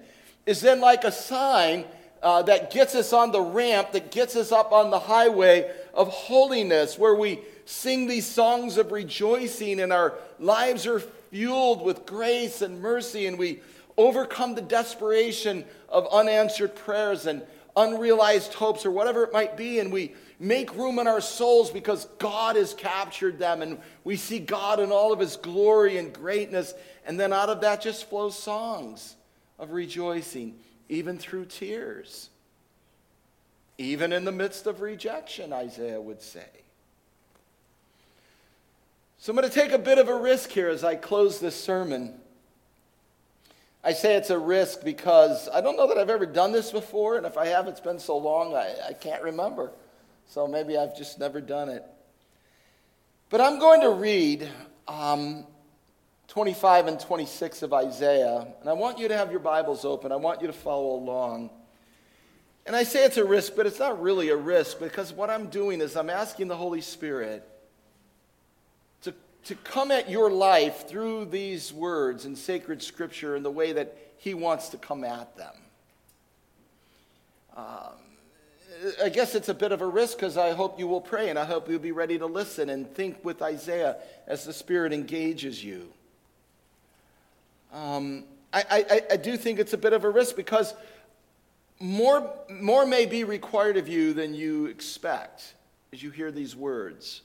is 0.46 0.62
then 0.62 0.82
like 0.82 1.04
a 1.04 1.12
sign 1.12 1.86
uh, 2.26 2.42
that 2.42 2.72
gets 2.72 2.96
us 2.96 3.14
on 3.14 3.32
the 3.32 3.40
ramp, 3.40 3.92
that 3.92 4.10
gets 4.10 4.36
us 4.36 4.52
up 4.52 4.72
on 4.72 4.90
the 4.90 4.98
highway 4.98 5.72
of 5.94 6.08
holiness, 6.10 6.98
where 6.98 7.14
we 7.14 7.40
sing 7.66 8.08
these 8.08 8.26
songs 8.26 8.78
of 8.78 8.92
rejoicing 8.92 9.80
and 9.80 9.94
our 9.94 10.16
lives 10.40 10.88
are 10.88 11.00
fueled 11.00 11.84
with 11.84 12.08
grace 12.08 12.64
and 12.64 12.82
mercy, 12.82 13.28
and 13.28 13.38
we 13.38 13.62
overcome 13.96 14.56
the 14.56 14.62
desperation 14.62 15.64
of 15.88 16.08
unanswered 16.12 16.76
prayers 16.76 17.28
and 17.28 17.44
unrealized 17.78 18.56
hopes 18.56 18.88
or 18.88 18.92
whatever 18.92 19.24
it 19.24 19.32
might 19.32 19.56
be, 19.56 19.78
and 19.80 19.92
we 19.92 20.16
make 20.40 20.76
room 20.76 20.98
in 20.98 21.06
our 21.06 21.22
souls 21.22 21.70
because 21.70 22.06
God 22.18 22.56
has 22.56 22.74
captured 22.74 23.38
them 23.38 23.62
and 23.62 23.78
we 24.04 24.16
see 24.16 24.40
God 24.40 24.80
in 24.80 24.92
all 24.92 25.14
of 25.14 25.20
his 25.20 25.38
glory 25.38 25.98
and 25.98 26.12
greatness. 26.12 26.74
And 27.06 27.20
then 27.20 27.32
out 27.32 27.50
of 27.50 27.62
that 27.62 27.82
just 27.82 28.10
flows 28.10 28.38
songs 28.38 29.16
of 29.60 29.72
rejoicing, 29.72 30.56
even 30.90 31.18
through 31.18 31.46
tears. 31.46 32.30
Even 33.78 34.14
in 34.14 34.24
the 34.24 34.32
midst 34.32 34.68
of 34.68 34.82
rejection, 34.82 35.52
Isaiah 35.52 36.00
would 36.00 36.22
say. 36.22 36.48
So 39.18 39.32
I'm 39.32 39.38
going 39.38 39.50
to 39.50 39.54
take 39.54 39.72
a 39.72 39.80
bit 39.80 39.98
of 39.98 40.08
a 40.08 40.16
risk 40.16 40.52
here 40.52 40.70
as 40.70 40.84
I 40.84 40.96
close 40.96 41.40
this 41.40 41.62
sermon. 41.62 42.14
I 43.84 43.94
say 43.94 44.16
it's 44.16 44.30
a 44.30 44.40
risk 44.40 44.84
because 44.84 45.50
I 45.50 45.62
don't 45.62 45.78
know 45.78 45.88
that 45.88 45.98
I've 45.98 46.10
ever 46.10 46.26
done 46.26 46.52
this 46.52 46.72
before, 46.72 47.18
and 47.18 47.26
if 47.26 47.38
I 47.38 47.48
have, 47.48 47.68
it's 47.68 47.80
been 47.80 48.00
so 48.00 48.18
long 48.18 48.56
I, 48.56 48.74
I 48.90 48.94
can't 48.94 49.22
remember. 49.22 49.72
So 50.28 50.48
maybe 50.48 50.78
I've 50.78 50.98
just 50.98 51.20
never 51.20 51.42
done 51.42 51.70
it. 51.70 51.84
But 53.30 53.42
I'm 53.42 53.60
going 53.60 53.82
to 53.82 53.92
read 53.92 54.48
um, 54.88 55.46
25 56.28 56.88
and 56.88 57.00
26 57.00 57.62
of 57.62 57.74
Isaiah, 57.74 58.48
and 58.60 58.70
I 58.70 58.74
want 58.74 58.98
you 58.98 59.08
to 59.08 59.16
have 59.16 59.32
your 59.32 59.40
Bibles 59.40 59.86
open. 59.86 60.12
I 60.12 60.16
want 60.16 60.42
you 60.42 60.48
to 60.48 60.54
follow 60.54 60.96
along. 60.96 61.50
And 62.66 62.76
I 62.76 62.84
say 62.84 63.06
it's 63.06 63.18
a 63.18 63.24
risk, 63.24 63.54
but 63.56 63.68
it's 63.68 63.80
not 63.80 64.02
really 64.02 64.30
a 64.30 64.36
risk 64.36 64.80
because 64.80 65.14
what 65.14 65.30
I'm 65.30 65.48
doing 65.48 65.82
is 65.82 65.96
I'm 65.96 66.10
asking 66.10 66.48
the 66.48 66.58
Holy 66.58 66.82
Spirit 66.82 67.48
to, 69.04 69.14
to 69.46 69.56
come 69.56 69.92
at 69.92 70.10
your 70.10 70.32
life 70.32 70.88
through 70.88 71.26
these 71.26 71.72
words 71.72 72.26
in 72.26 72.36
sacred 72.36 72.82
scripture 72.82 73.36
in 73.36 73.44
the 73.44 73.52
way 73.52 73.74
that 73.74 73.96
He 74.18 74.34
wants 74.34 74.70
to 74.70 74.78
come 74.78 75.04
at 75.04 75.38
them. 75.38 75.54
Um, 77.56 77.94
I 79.04 79.10
guess 79.10 79.36
it's 79.36 79.50
a 79.50 79.54
bit 79.54 79.72
of 79.72 79.82
a 79.82 79.88
risk 79.88 80.18
because 80.18 80.36
I 80.36 80.54
hope 80.54 80.80
you 80.80 80.88
will 80.88 81.02
pray 81.02 81.30
and 81.30 81.38
I 81.38 81.46
hope 81.46 81.70
you'll 81.70 81.80
be 81.80 81.92
ready 81.92 82.18
to 82.18 82.26
listen 82.26 82.70
and 82.70 82.92
think 82.94 83.24
with 83.24 83.42
Isaiah 83.42 83.98
as 84.28 84.44
the 84.44 84.54
Spirit 84.54 84.92
engages 84.92 85.64
you. 85.64 85.94
Um, 87.76 88.24
I, 88.54 88.64
I, 88.72 89.02
I 89.12 89.18
do 89.18 89.36
think 89.36 89.60
it's 89.60 89.74
a 89.74 89.78
bit 89.78 89.92
of 89.92 90.06
a 90.06 90.10
risk 90.10 90.38
because 90.38 90.74
more, 91.78 92.34
more 92.50 92.86
may 92.86 93.06
be 93.06 93.26
required 93.26 93.76
of 93.76 93.90
you 93.90 94.14
than 94.14 94.34
you 94.34 94.68
expect 94.68 95.54
as 95.92 96.02
you 96.02 96.10
hear 96.10 96.32
these 96.32 96.56
words. 96.56 97.22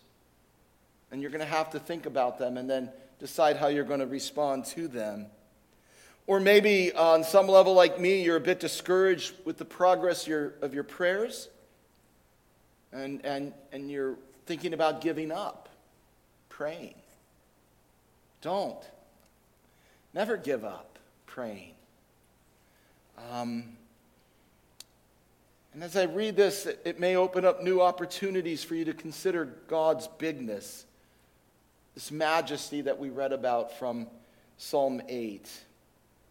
And 1.12 1.22
you're 1.22 1.30
going 1.30 1.40
to 1.40 1.46
have 1.46 1.70
to 1.70 1.78
think 1.78 2.04
about 2.04 2.38
them 2.38 2.56
and 2.56 2.68
then 2.68 2.90
decide 3.20 3.58
how 3.58 3.68
you're 3.68 3.84
going 3.84 4.00
to 4.00 4.06
respond 4.06 4.64
to 4.66 4.88
them. 4.88 5.26
Or 6.26 6.40
maybe 6.40 6.92
on 6.92 7.22
some 7.22 7.46
level, 7.46 7.74
like 7.74 8.00
me, 8.00 8.22
you're 8.22 8.36
a 8.36 8.40
bit 8.40 8.58
discouraged 8.58 9.34
with 9.44 9.56
the 9.56 9.64
progress 9.64 10.26
your, 10.26 10.54
of 10.62 10.74
your 10.74 10.84
prayers 10.84 11.48
and, 12.92 13.24
and, 13.24 13.52
and 13.70 13.88
you're 13.88 14.16
thinking 14.46 14.74
about 14.74 15.00
giving 15.00 15.30
up 15.30 15.68
praying. 16.48 16.94
Don't. 18.40 18.78
Never 20.12 20.36
give 20.36 20.64
up 20.64 20.98
praying. 21.26 21.74
Um, 23.30 23.76
and 25.72 25.84
as 25.84 25.96
I 25.96 26.04
read 26.04 26.34
this, 26.34 26.66
it 26.66 26.98
may 26.98 27.14
open 27.16 27.44
up 27.44 27.62
new 27.62 27.80
opportunities 27.80 28.64
for 28.64 28.74
you 28.74 28.84
to 28.86 28.94
consider 28.94 29.44
God's 29.68 30.08
bigness, 30.18 30.84
this 31.94 32.10
majesty 32.10 32.80
that 32.80 32.98
we 32.98 33.10
read 33.10 33.32
about 33.32 33.78
from 33.78 34.08
Psalm 34.58 35.00
8. 35.08 35.48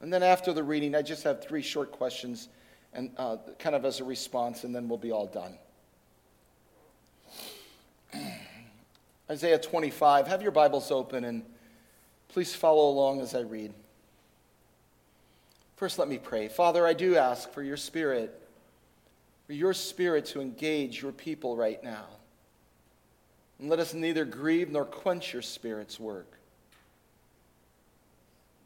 And 0.01 0.11
then 0.11 0.23
after 0.23 0.51
the 0.51 0.63
reading, 0.63 0.93
I 0.93 1.01
just 1.01 1.23
have 1.23 1.41
three 1.41 1.61
short 1.61 1.91
questions, 1.93 2.49
and 2.93 3.11
uh, 3.17 3.37
kind 3.59 3.75
of 3.75 3.85
as 3.85 4.01
a 4.01 4.03
response, 4.03 4.65
and 4.65 4.75
then 4.75 4.89
we'll 4.89 4.97
be 4.97 5.11
all 5.11 5.27
done. 5.27 5.57
Isaiah 9.31 9.59
25. 9.59 10.27
Have 10.27 10.41
your 10.41 10.51
Bibles 10.51 10.91
open 10.91 11.23
and 11.23 11.45
please 12.29 12.55
follow 12.55 12.89
along 12.89 13.21
as 13.21 13.35
I 13.35 13.41
read. 13.41 13.73
First, 15.75 15.99
let 15.99 16.07
me 16.07 16.17
pray. 16.17 16.47
Father, 16.47 16.85
I 16.85 16.93
do 16.93 17.15
ask 17.15 17.51
for 17.51 17.61
your 17.61 17.77
spirit, 17.77 18.39
for 19.47 19.53
your 19.53 19.73
spirit 19.73 20.25
to 20.27 20.41
engage 20.41 21.01
your 21.01 21.11
people 21.11 21.55
right 21.55 21.81
now. 21.83 22.05
And 23.59 23.69
let 23.69 23.79
us 23.79 23.93
neither 23.93 24.25
grieve 24.25 24.69
nor 24.69 24.85
quench 24.85 25.33
your 25.33 25.41
spirit's 25.41 25.99
work. 25.99 26.31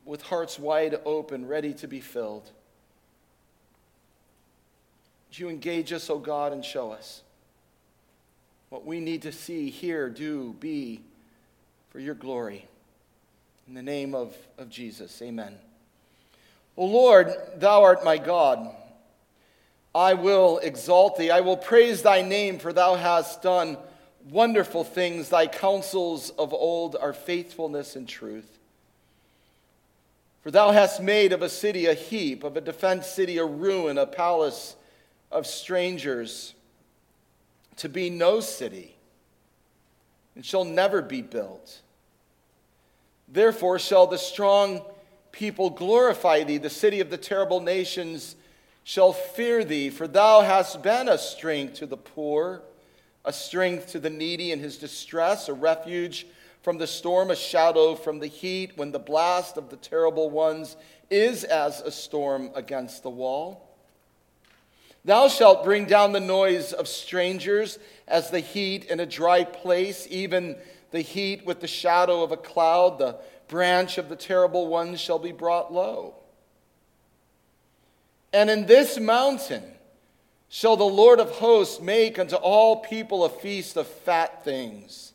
With 0.06 0.22
hearts 0.22 0.60
wide 0.60 1.00
open, 1.06 1.48
ready 1.48 1.74
to 1.76 1.88
be 1.88 2.00
filled. 2.00 2.50
Would 5.30 5.40
you 5.40 5.50
engage 5.50 5.94
us, 5.94 6.10
O 6.10 6.16
oh 6.16 6.20
God, 6.20 6.52
and 6.52 6.64
show 6.64 6.92
us? 6.92 7.24
what 8.74 8.88
we 8.88 9.00
need 9.00 9.22
to 9.22 9.32
see, 9.32 9.70
hear, 9.70 10.10
do, 10.10 10.56
be 10.60 11.00
for 11.92 12.00
your 12.00 12.16
glory. 12.16 12.66
In 13.68 13.74
the 13.74 13.82
name 13.82 14.14
of, 14.14 14.36
of 14.58 14.70
Jesus, 14.70 15.22
amen. 15.22 15.58
O 16.76 16.86
Lord, 16.86 17.34
thou 17.56 17.84
art 17.84 18.04
my 18.04 18.18
God. 18.18 18.70
I 19.96 20.16
will 20.16 20.58
exalt 20.60 21.18
thee. 21.18 21.32
I 21.32 21.42
will 21.42 21.58
praise 21.58 22.02
thy 22.02 22.22
name, 22.22 22.60
for 22.60 22.74
thou 22.74 22.96
hast 22.96 23.42
done 23.42 23.78
wonderful 24.30 24.84
things. 24.84 25.30
Thy 25.30 25.48
counsels 25.48 26.32
of 26.32 26.54
old 26.54 26.96
are 26.96 27.14
faithfulness 27.14 27.96
and 27.96 28.08
truth. 28.08 28.60
For 30.42 30.52
thou 30.52 30.72
hast 30.72 31.02
made 31.02 31.32
of 31.32 31.42
a 31.42 31.50
city 31.50 31.86
a 31.86 31.94
heap, 31.94 32.44
of 32.44 32.58
a 32.58 32.62
defense 32.62 33.08
city 33.08 33.38
a 33.38 33.46
ruin, 33.46 33.98
a 33.98 34.06
palace 34.06 34.76
of 35.32 35.48
strangers 35.48 36.54
to 37.78 37.88
be 37.88 38.10
no 38.10 38.40
city, 38.40 38.96
and 40.36 40.46
shall 40.46 40.66
never 40.66 41.02
be 41.02 41.22
built. 41.22 41.82
Therefore 43.34 43.80
shall 43.80 44.06
the 44.06 44.20
strong 44.20 44.84
people 45.32 45.72
glorify 45.72 46.44
thee, 46.44 46.60
the 46.60 46.70
city 46.70 47.00
of 47.00 47.10
the 47.10 47.18
terrible 47.18 47.60
nations 47.60 48.36
shall 48.84 49.12
fear 49.12 49.64
thee, 49.64 49.90
for 49.90 50.08
thou 50.08 50.42
hast 50.42 50.84
been 50.84 51.10
a 51.10 51.18
strength 51.18 51.74
to 51.76 51.88
the 51.88 51.98
poor, 51.98 52.62
a 53.26 53.34
strength 53.34 53.88
to 53.94 54.00
the 54.00 54.12
needy 54.12 54.52
in 54.52 54.60
his 54.60 54.78
distress, 54.78 55.50
a 55.50 55.54
refuge 55.54 56.28
from 56.62 56.78
the 56.78 56.86
storm, 56.86 57.32
a 57.32 57.36
shadow 57.36 57.96
from 57.96 58.20
the 58.20 58.28
heat, 58.28 58.78
when 58.78 58.92
the 58.92 59.00
blast 59.00 59.58
of 59.58 59.72
the 59.72 59.78
terrible 59.78 60.30
ones 60.30 60.78
is 61.10 61.44
as 61.44 61.82
a 61.82 61.92
storm 61.92 62.52
against 62.54 63.02
the 63.02 63.10
wall. 63.10 63.68
Thou 65.06 65.28
shalt 65.28 65.64
bring 65.64 65.86
down 65.86 66.12
the 66.12 66.20
noise 66.20 66.72
of 66.72 66.88
strangers 66.88 67.80
as 68.08 68.30
the 68.30 68.40
heat 68.42 68.86
in 68.86 69.00
a 69.00 69.08
dry 69.08 69.44
place, 69.44 70.08
even 70.12 70.56
the 70.94 71.02
heat 71.02 71.44
with 71.44 71.60
the 71.60 71.68
shadow 71.68 72.22
of 72.22 72.32
a 72.32 72.38
cloud. 72.38 73.00
The 73.00 73.18
branch 73.48 73.98
of 73.98 74.10
the 74.10 74.16
terrible 74.16 74.68
ones 74.68 75.02
shall 75.02 75.20
be 75.20 75.32
brought 75.32 75.74
low. 75.74 76.14
And 78.32 78.50
in 78.50 78.68
this 78.68 79.00
mountain 79.00 79.64
shall 80.50 80.78
the 80.78 80.84
Lord 80.84 81.20
of 81.20 81.32
hosts 81.32 81.82
make 81.82 82.20
unto 82.20 82.36
all 82.36 82.78
people 82.78 83.26
a 83.26 83.30
feast 83.30 83.76
of 83.76 83.88
fat 83.88 84.44
things, 84.44 85.14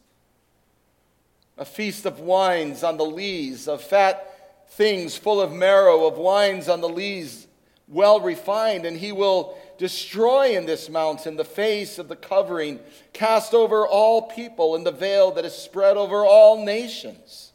a 1.56 1.64
feast 1.64 2.04
of 2.06 2.18
wines 2.18 2.82
on 2.82 2.96
the 2.96 3.06
lees, 3.06 3.68
of 3.68 3.80
fat 3.80 4.66
things 4.70 5.16
full 5.16 5.40
of 5.40 5.52
marrow, 5.52 6.06
of 6.06 6.18
wines 6.18 6.68
on 6.68 6.80
the 6.80 6.88
lees 6.88 7.46
well 7.86 8.20
refined, 8.20 8.84
and 8.84 8.96
he 8.96 9.12
will 9.12 9.56
destroy 9.78 10.56
in 10.56 10.66
this 10.66 10.90
mountain 10.90 11.36
the 11.36 11.44
face 11.44 11.98
of 11.98 12.08
the 12.08 12.16
covering 12.16 12.80
cast 13.12 13.54
over 13.54 13.86
all 13.86 14.22
people 14.22 14.74
and 14.74 14.84
the 14.84 14.92
veil 14.92 15.30
that 15.32 15.44
is 15.44 15.54
spread 15.54 15.96
over 15.96 16.26
all 16.26 16.64
nations. 16.64 17.52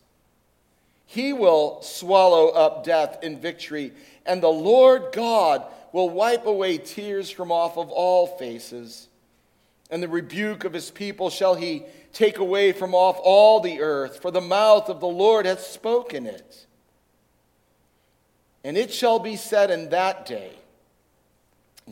He 1.06 1.32
will 1.34 1.82
swallow 1.84 2.48
up 2.48 2.84
death 2.84 3.20
in 3.22 3.40
victory, 3.40 3.94
and 4.26 4.42
the 4.42 4.48
Lord 4.48 5.12
God 5.12 5.64
will 5.92 6.10
wipe 6.10 6.48
away 6.48 6.80
tears 6.80 7.30
from 7.30 7.52
off 7.52 7.78
of 7.78 7.90
all 7.92 8.26
faces. 8.26 9.10
And 9.92 10.02
the 10.02 10.08
rebuke 10.08 10.64
of 10.64 10.74
his 10.74 10.90
people 10.90 11.30
shall 11.30 11.54
he 11.54 11.84
take 12.14 12.40
away 12.40 12.72
from 12.72 12.96
off 12.96 13.20
all 13.22 13.60
the 13.60 13.82
earth, 13.82 14.22
for 14.22 14.32
the 14.32 14.42
mouth 14.42 14.90
of 14.90 15.00
the 15.00 15.08
Lord 15.08 15.46
hath 15.46 15.62
spoken 15.62 16.26
it. 16.26 16.66
And 18.64 18.78
it 18.78 18.92
shall 18.92 19.20
be 19.20 19.36
said 19.36 19.70
in 19.70 19.90
that 19.90 20.26
day, 20.26 20.54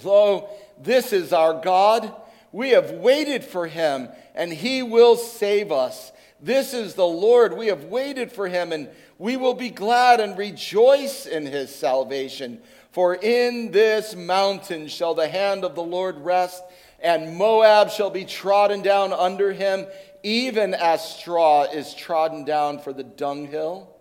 Lo, 0.04 0.50
this 0.82 1.14
is 1.14 1.34
our 1.34 1.62
God. 1.62 2.14
We 2.52 2.72
have 2.72 2.92
waited 2.92 3.44
for 3.44 3.68
him, 3.68 4.10
and 4.36 4.52
he 4.52 4.84
will 4.84 5.16
save 5.16 5.72
us. 5.72 6.12
This 6.42 6.74
is 6.74 6.96
the 6.96 7.06
Lord. 7.06 7.56
We 7.56 7.68
have 7.68 7.86
waited 7.86 8.32
for 8.32 8.48
him, 8.48 8.72
and 8.72 8.90
we 9.18 9.38
will 9.38 9.54
be 9.54 9.70
glad 9.70 10.20
and 10.20 10.38
rejoice 10.38 11.26
in 11.26 11.46
his 11.46 11.74
salvation. 11.74 12.62
For 12.92 13.16
in 13.16 13.72
this 13.72 14.16
mountain 14.16 14.88
shall 14.88 15.14
the 15.14 15.28
hand 15.28 15.64
of 15.64 15.76
the 15.76 15.84
Lord 15.84 16.18
rest, 16.18 16.64
and 17.00 17.38
Moab 17.38 17.90
shall 17.90 18.10
be 18.10 18.26
trodden 18.26 18.82
down 18.82 19.14
under 19.14 19.54
him, 19.54 19.86
even 20.24 20.74
as 20.74 21.18
straw 21.18 21.64
is 21.64 21.94
trodden 21.94 22.44
down 22.44 22.80
for 22.80 22.92
the 22.92 23.04
dunghill. 23.04 23.96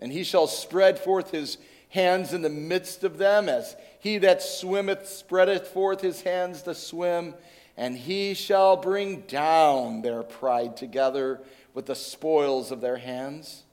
And 0.00 0.12
he 0.12 0.24
shall 0.24 0.46
spread 0.46 0.98
forth 0.98 1.30
his 1.30 1.58
hands 1.90 2.32
in 2.32 2.42
the 2.42 2.50
midst 2.50 3.04
of 3.04 3.18
them, 3.18 3.48
as 3.48 3.76
he 4.06 4.18
that 4.18 4.40
swimmeth 4.40 5.08
spreadeth 5.08 5.66
forth 5.66 6.00
his 6.00 6.22
hands 6.22 6.62
to 6.62 6.76
swim, 6.76 7.34
and 7.76 7.98
he 7.98 8.34
shall 8.34 8.76
bring 8.76 9.22
down 9.22 10.00
their 10.00 10.22
pride 10.22 10.76
together 10.76 11.40
with 11.74 11.86
the 11.86 11.94
spoils 11.96 12.70
of 12.70 12.80
their 12.80 12.98
hands. 12.98 13.64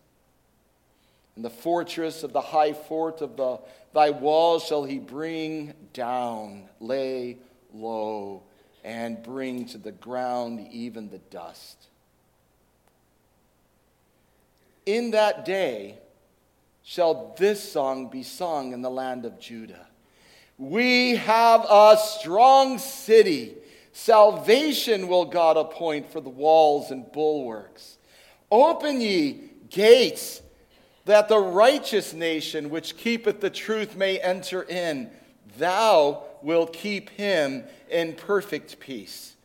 And 1.36 1.46
the 1.46 1.52
fortress 1.52 2.24
of 2.24 2.34
the 2.34 2.42
high 2.42 2.74
fort 2.74 3.22
of 3.22 3.38
the, 3.38 3.60
thy 3.94 4.10
walls 4.10 4.66
shall 4.66 4.84
he 4.84 4.98
bring 4.98 5.76
down, 5.94 6.64
lay 6.80 7.38
low, 7.72 8.42
and 8.84 9.22
bring 9.22 9.68
to 9.68 9.78
the 9.78 9.92
ground 9.92 10.68
even 10.72 11.12
the 11.12 11.20
dust. 11.20 11.78
In 14.88 15.12
that 15.12 15.46
day, 15.46 16.00
shall 16.82 17.36
this 17.38 17.72
song 17.72 18.10
be 18.10 18.24
sung 18.24 18.74
in 18.74 18.82
the 18.82 18.90
land 18.90 19.26
of 19.26 19.40
Judah. 19.40 19.88
We 20.58 21.16
have 21.16 21.66
a 21.70 21.98
strong 21.98 22.78
city. 22.78 23.56
Salvation 23.92 25.08
will 25.08 25.26
God 25.26 25.58
appoint 25.58 26.12
for 26.12 26.22
the 26.22 26.30
walls 26.30 26.92
and 26.92 27.12
bulwarks. 27.12 27.98
Open 28.52 29.02
ye 29.02 29.50
gates, 29.70 30.42
that 31.06 31.28
the 31.28 31.40
righteous 31.40 32.14
nation 32.14 32.70
which 32.70 32.98
keepeth 32.98 33.42
the 33.42 33.50
truth 33.50 33.96
may 33.96 34.20
enter 34.20 34.64
in. 34.64 35.10
Thou 35.58 36.24
wilt 36.42 36.74
keep 36.74 37.10
him 37.12 37.64
in 37.90 38.14
perfect 38.14 38.80
peace, 38.80 39.36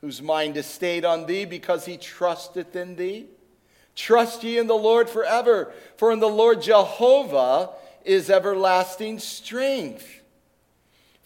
whose 0.00 0.20
mind 0.20 0.56
is 0.56 0.66
stayed 0.66 1.04
on 1.04 1.26
thee 1.26 1.44
because 1.44 1.84
he 1.86 1.96
trusteth 1.96 2.74
in 2.76 2.96
thee. 2.96 3.26
Trust 3.94 4.44
ye 4.44 4.58
in 4.58 4.66
the 4.66 4.74
Lord 4.74 5.08
forever, 5.08 5.72
for 5.96 6.12
in 6.12 6.18
the 6.18 6.28
Lord 6.28 6.60
Jehovah 6.60 7.70
is 8.04 8.28
everlasting 8.28 9.18
strength. 9.18 10.22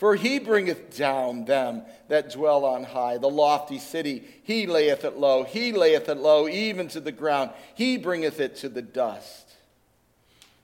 For 0.01 0.15
he 0.15 0.39
bringeth 0.39 0.97
down 0.97 1.45
them 1.45 1.83
that 2.09 2.31
dwell 2.31 2.65
on 2.65 2.85
high, 2.85 3.19
the 3.19 3.29
lofty 3.29 3.79
city. 3.79 4.25
He 4.43 4.67
layeth 4.67 5.05
it 5.05 5.19
low. 5.19 5.45
He 5.45 5.73
layeth 5.73 6.09
it 6.09 6.17
low, 6.17 6.49
even 6.49 6.89
to 6.89 7.01
the 7.01 7.13
ground. 7.13 7.51
He 7.75 7.99
bringeth 7.99 8.41
it 8.41 8.57
to 8.57 8.71
the 8.71 8.81
dust. 8.81 9.53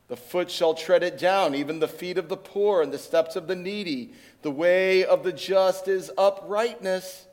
The 0.09 0.17
foot 0.17 0.51
shall 0.51 0.73
tread 0.73 1.03
it 1.03 1.19
down, 1.19 1.55
even 1.55 1.81
the 1.81 1.87
feet 1.87 2.17
of 2.17 2.31
the 2.31 2.37
poor 2.39 2.81
and 2.81 2.91
the 2.91 2.97
steps 2.97 3.37
of 3.37 3.47
the 3.47 3.55
needy. 3.55 4.15
The 4.41 4.51
way 4.51 5.05
of 5.05 5.23
the 5.23 5.35
just 5.35 5.87
is 5.87 6.11
uprightness, 6.17 7.27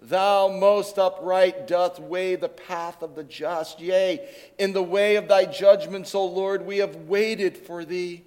Thou 0.00 0.48
most 0.48 0.98
upright 0.98 1.66
doth 1.66 2.00
weigh 2.00 2.36
the 2.36 2.48
path 2.48 3.02
of 3.02 3.16
the 3.16 3.24
just. 3.24 3.80
Yea, 3.80 4.26
in 4.56 4.72
the 4.72 4.82
way 4.82 5.16
of 5.16 5.28
thy 5.28 5.44
judgments, 5.44 6.14
O 6.14 6.24
Lord, 6.24 6.64
we 6.64 6.78
have 6.78 6.96
waited 6.96 7.58
for 7.58 7.84
thee. 7.84 8.22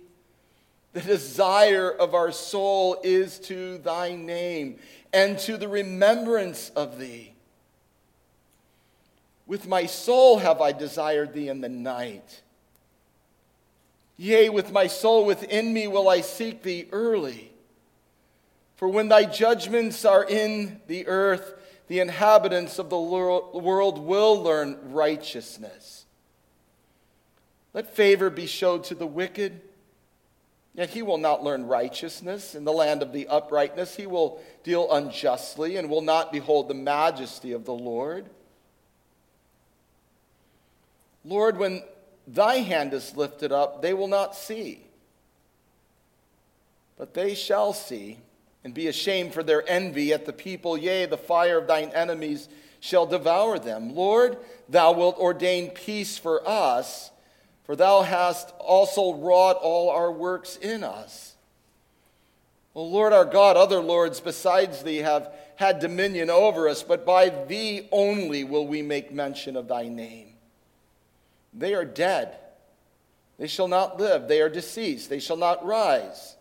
The 0.94 1.02
desire 1.02 1.90
of 1.90 2.14
our 2.14 2.32
soul 2.32 2.98
is 3.04 3.40
to 3.40 3.78
thy 3.78 4.14
name 4.16 4.78
and 5.14 5.40
to 5.40 5.58
the 5.58 5.68
remembrance 5.68 6.70
of 6.76 7.00
thee. 7.00 7.34
With 9.48 9.68
my 9.68 9.86
soul 9.86 10.40
have 10.40 10.62
I 10.62 10.72
desired 10.72 11.34
thee 11.34 11.50
in 11.50 11.62
the 11.62 11.70
night. 11.70 12.42
Yea, 14.18 14.50
with 14.50 14.72
my 14.72 14.88
soul 14.88 15.26
within 15.26 15.74
me 15.74 15.88
will 15.88 16.08
I 16.08 16.22
seek 16.22 16.62
thee 16.62 16.88
early. 16.92 17.52
For 18.76 18.88
when 18.88 19.10
thy 19.10 19.26
judgments 19.26 20.06
are 20.06 20.24
in 20.24 20.82
the 20.88 21.08
earth, 21.08 21.54
the 21.88 22.00
inhabitants 22.00 22.80
of 22.80 22.90
the 22.90 23.00
world 23.00 24.00
will 24.00 24.42
learn 24.42 24.78
righteousness. 24.92 26.06
Let 27.74 27.94
favor 27.94 28.30
be 28.30 28.46
showed 28.46 28.84
to 28.86 28.96
the 28.96 29.08
wicked 29.08 29.62
Yet 30.74 30.92
he 30.92 31.02
will 31.02 31.18
not 31.18 31.44
learn 31.44 31.68
righteousness 31.68 32.56
in 32.56 32.64
the 32.64 32.72
land 32.72 33.02
of 33.02 33.12
the 33.12 33.28
uprightness. 33.28 33.96
He 33.96 34.08
will 34.08 34.42
deal 34.64 34.92
unjustly 34.92 35.76
and 35.76 35.90
will 35.90 36.02
not 36.02 36.32
behold 36.32 36.68
the 36.68 36.74
majesty 36.74 37.52
of 37.52 37.66
the 37.66 37.74
Lord. 37.74 38.30
Lord, 41.26 41.58
when 41.58 41.84
thy 42.26 42.58
hand 42.58 42.94
is 42.94 43.18
lifted 43.18 43.52
up, 43.52 43.82
they 43.82 43.94
will 43.94 44.08
not 44.08 44.36
see. 44.36 44.86
But 46.98 47.14
they 47.14 47.36
shall 47.36 47.74
see 47.74 48.20
and 48.64 48.74
be 48.74 48.88
ashamed 48.88 49.34
for 49.34 49.44
their 49.44 49.68
envy 49.70 50.14
at 50.14 50.26
the 50.26 50.34
people. 50.34 50.78
Yea, 50.78 51.06
the 51.06 51.18
fire 51.18 51.58
of 51.58 51.68
thine 51.68 51.90
enemies 51.90 52.48
shall 52.80 53.06
devour 53.06 53.60
them. 53.60 53.94
Lord, 53.94 54.38
thou 54.70 54.94
wilt 54.94 55.18
ordain 55.18 55.72
peace 55.72 56.18
for 56.18 56.48
us 56.48 57.12
for 57.64 57.76
thou 57.76 58.02
hast 58.02 58.52
also 58.60 59.14
wrought 59.14 59.58
all 59.62 59.90
our 59.90 60.12
works 60.12 60.58
in 60.58 60.84
us. 60.84 61.36
O 62.74 62.84
Lord 62.84 63.14
our 63.14 63.26
God, 63.26 63.58
other 63.58 63.80
lords 63.80 64.20
besides 64.20 64.84
thee 64.84 64.98
have 64.98 65.34
had 65.58 65.80
dominion 65.80 66.30
over 66.30 66.68
us, 66.68 66.84
but 66.84 67.06
by 67.06 67.30
thee 67.30 67.88
only 67.92 68.44
will 68.44 68.66
we 68.66 68.82
make 68.82 69.14
mention 69.14 69.56
of 69.56 69.68
thy 69.68 69.88
name. 69.88 70.30
They 71.54 71.74
are 71.74 71.86
dead. 71.86 72.38
They 73.38 73.48
shall 73.48 73.68
not 73.68 74.00
live. 74.00 74.28
They 74.28 74.42
are 74.42 74.50
deceased. 74.50 75.10
They 75.10 75.20
shall 75.20 75.38
not 75.38 75.66
rise. 75.66 76.36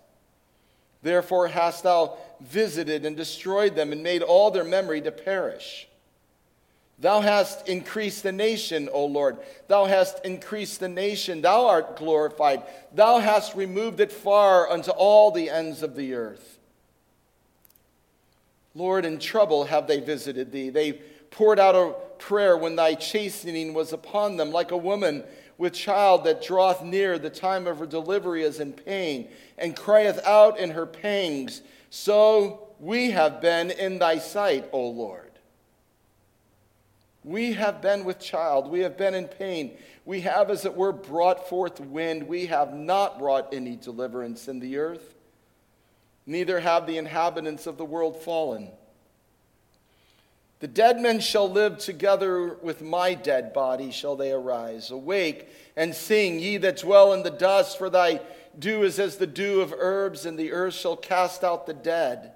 Therefore 1.03 1.49
hast 1.49 1.83
thou 1.83 2.17
visited 2.41 3.05
and 3.05 3.17
destroyed 3.17 3.75
them 3.75 3.93
and 3.93 4.03
made 4.03 4.23
all 4.23 4.51
their 4.51 4.65
memory 4.65 5.01
to 5.03 5.11
perish. 5.11 5.89
Thou 7.01 7.21
hast 7.21 7.67
increased 7.67 8.23
the 8.23 8.33
nation, 8.33 8.91
O 8.93 9.07
Lord. 9.07 9.39
Thou 9.69 9.87
hast 9.87 10.23
increased 10.25 10.81
the 10.81 10.89
nation. 10.89 11.41
Thou 11.41 11.67
art 11.67 11.97
glorified. 11.97 12.63
Thou 12.95 13.19
hast 13.19 13.55
removed 13.55 14.01
it 14.01 14.13
far 14.13 14.71
unto 14.71 14.91
all 14.91 15.31
the 15.31 15.49
ends 15.49 15.83
of 15.83 15.97
the 15.97 16.15
earth. 16.15 16.59
Lord, 18.75 19.07
in 19.07 19.19
trouble 19.19 19.65
have 19.65 19.87
they 19.87 20.01
visited 20.01 20.53
thee. 20.53 20.69
They 20.69 20.93
poured 21.31 21.59
out 21.59 21.75
a 21.75 21.95
prayer 22.19 22.57
when 22.57 22.77
thy 22.77 22.95
chastening 22.95 23.73
was 23.73 23.95
upon 23.95 24.37
them, 24.37 24.51
like 24.51 24.71
a 24.71 24.77
woman 24.77 25.25
with 25.57 25.73
child 25.73 26.25
that 26.25 26.43
draweth 26.43 26.83
near 26.83 27.19
the 27.19 27.31
time 27.31 27.67
of 27.67 27.79
her 27.79 27.87
delivery 27.87 28.43
is 28.43 28.61
in 28.61 28.73
pain, 28.73 29.29
and 29.59 29.77
crieth 29.77 30.19
out 30.27 30.59
in 30.59 30.71
her 30.71 30.87
pangs. 30.87 31.63
So 31.89 32.69
we 32.79 33.11
have 33.11 33.41
been 33.41 33.71
in 33.71 33.99
thy 33.99 34.19
sight, 34.19 34.69
O 34.73 34.89
Lord. 34.89 35.30
We 37.25 37.53
have 37.53 37.83
been 37.83 38.05
with 38.05 38.19
child. 38.19 38.71
We 38.71 38.81
have 38.81 38.97
been 38.97 39.15
in 39.15 39.27
pain. 39.27 39.77
We 40.05 40.23
have, 40.23 40.51
as 40.51 40.65
it 40.65 40.75
were, 40.75 40.93
brought 40.93 41.49
forth 41.49 41.79
wind. 41.79 42.27
We 42.27 42.47
have 42.47 42.73
not 42.75 43.19
brought 43.19 43.53
any 43.53 43.77
deliverance 43.77 44.49
in 44.49 44.59
the 44.59 44.79
earth. 44.79 45.15
Neither 46.27 46.61
have 46.61 46.87
the 46.87 46.97
inhabitants 46.97 47.67
of 47.67 47.77
the 47.77 47.85
world 47.85 48.17
fallen. 48.23 48.71
The 50.61 50.69
dead 50.69 51.01
men 51.01 51.21
shall 51.21 51.51
live 51.51 51.79
together 51.79 52.55
with 52.63 52.83
my 52.83 53.15
dead 53.15 53.53
body, 53.53 53.91
shall 53.91 54.17
they 54.17 54.33
arise. 54.33 54.91
Awake 54.91 55.49
and 55.77 55.95
sing, 55.95 56.39
ye 56.39 56.57
that 56.59 56.79
dwell 56.79 57.13
in 57.13 57.23
the 57.23 57.31
dust, 57.31 57.79
for 57.79 57.89
thy 57.89 58.21
dew 58.59 58.83
is 58.83 58.99
as 58.99 59.17
the 59.17 59.27
dew 59.27 59.61
of 59.61 59.75
herbs, 59.77 60.27
and 60.27 60.39
the 60.39 60.53
earth 60.53 60.75
shall 60.75 60.97
cast 60.97 61.45
out 61.45 61.67
the 61.67 61.75
dead. 61.75 62.33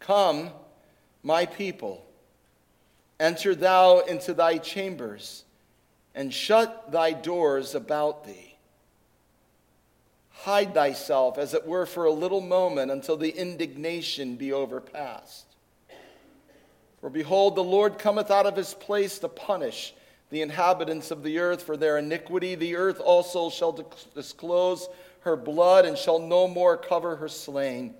Come, 0.00 0.50
my 1.22 1.46
people 1.46 2.07
Enter 3.20 3.54
thou 3.54 4.00
into 4.00 4.32
thy 4.32 4.58
chambers, 4.58 5.44
and 6.14 6.32
shut 6.32 6.92
thy 6.92 7.12
doors 7.12 7.74
about 7.74 8.24
thee. 8.24 8.56
Hide 10.30 10.72
thyself, 10.72 11.36
as 11.36 11.52
it 11.52 11.66
were, 11.66 11.84
for 11.84 12.04
a 12.04 12.12
little 12.12 12.40
moment 12.40 12.92
until 12.92 13.16
the 13.16 13.30
indignation 13.30 14.36
be 14.36 14.52
overpast. 14.52 15.46
For 17.00 17.10
behold, 17.10 17.56
the 17.56 17.64
Lord 17.64 17.98
cometh 17.98 18.30
out 18.30 18.46
of 18.46 18.56
his 18.56 18.74
place 18.74 19.18
to 19.18 19.28
punish 19.28 19.94
the 20.30 20.42
inhabitants 20.42 21.10
of 21.10 21.22
the 21.22 21.38
earth 21.38 21.62
for 21.62 21.76
their 21.76 21.98
iniquity. 21.98 22.54
The 22.54 22.76
earth 22.76 23.00
also 23.00 23.50
shall 23.50 23.84
disclose 24.14 24.88
her 25.20 25.36
blood 25.36 25.86
and 25.86 25.96
shall 25.96 26.18
no 26.18 26.46
more 26.46 26.76
cover 26.76 27.16
her 27.16 27.28
slain. 27.28 27.94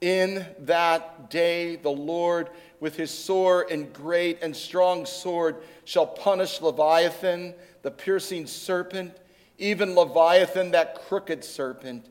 In 0.00 0.46
that 0.60 1.30
day, 1.30 1.76
the 1.76 1.90
Lord 1.90 2.48
with 2.80 2.96
his 2.96 3.10
sore 3.10 3.66
and 3.70 3.92
great 3.92 4.42
and 4.42 4.56
strong 4.56 5.04
sword 5.06 5.56
shall 5.84 6.06
punish 6.06 6.60
Leviathan, 6.60 7.54
the 7.82 7.90
piercing 7.90 8.46
serpent, 8.46 9.16
even 9.58 9.94
Leviathan, 9.94 10.70
that 10.70 10.94
crooked 11.06 11.44
serpent, 11.44 12.06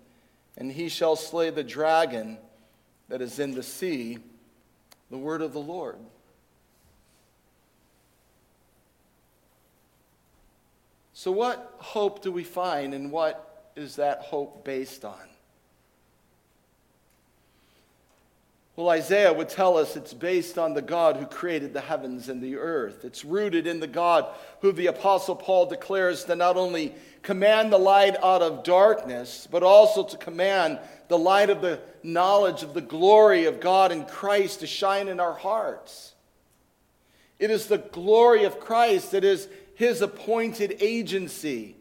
and 0.55 0.71
he 0.71 0.87
shall 0.87 1.15
slay 1.15 1.49
the 1.49 1.63
dragon 1.63 2.37
that 3.09 3.21
is 3.21 3.39
in 3.39 3.55
the 3.55 3.63
sea. 3.63 4.19
The 5.09 5.17
word 5.17 5.41
of 5.41 5.53
the 5.53 5.59
Lord. 5.59 5.97
So, 11.13 11.31
what 11.31 11.73
hope 11.79 12.21
do 12.21 12.31
we 12.31 12.43
find, 12.43 12.93
and 12.93 13.11
what 13.11 13.71
is 13.75 13.95
that 13.95 14.21
hope 14.21 14.63
based 14.63 15.03
on? 15.03 15.19
Well, 18.79 18.91
Isaiah 18.91 19.33
would 19.33 19.49
tell 19.49 19.77
us 19.77 19.97
it's 19.97 20.13
based 20.13 20.57
on 20.57 20.73
the 20.73 20.81
God 20.81 21.17
who 21.17 21.25
created 21.25 21.73
the 21.73 21.81
heavens 21.81 22.29
and 22.29 22.41
the 22.41 22.55
earth. 22.55 23.03
It's 23.03 23.25
rooted 23.25 23.67
in 23.67 23.81
the 23.81 23.87
God 23.87 24.25
who 24.61 24.71
the 24.71 24.87
Apostle 24.87 25.35
Paul 25.35 25.65
declares 25.65 26.23
to 26.23 26.35
not 26.37 26.55
only 26.55 26.95
command 27.21 27.73
the 27.73 27.77
light 27.77 28.15
out 28.23 28.41
of 28.41 28.63
darkness, 28.63 29.49
but 29.51 29.63
also 29.63 30.05
to 30.05 30.15
command 30.15 30.79
the 31.09 31.17
light 31.17 31.49
of 31.49 31.59
the 31.59 31.81
knowledge 32.03 32.63
of 32.63 32.73
the 32.73 32.79
glory 32.79 33.43
of 33.43 33.59
God 33.59 33.91
in 33.91 34.05
Christ 34.05 34.61
to 34.61 34.65
shine 34.65 35.09
in 35.09 35.19
our 35.19 35.33
hearts. 35.33 36.13
It 37.37 37.51
is 37.51 37.67
the 37.67 37.79
glory 37.79 38.45
of 38.45 38.61
Christ 38.61 39.11
that 39.11 39.25
is 39.25 39.49
his 39.75 40.01
appointed 40.01 40.77
agency 40.79 41.75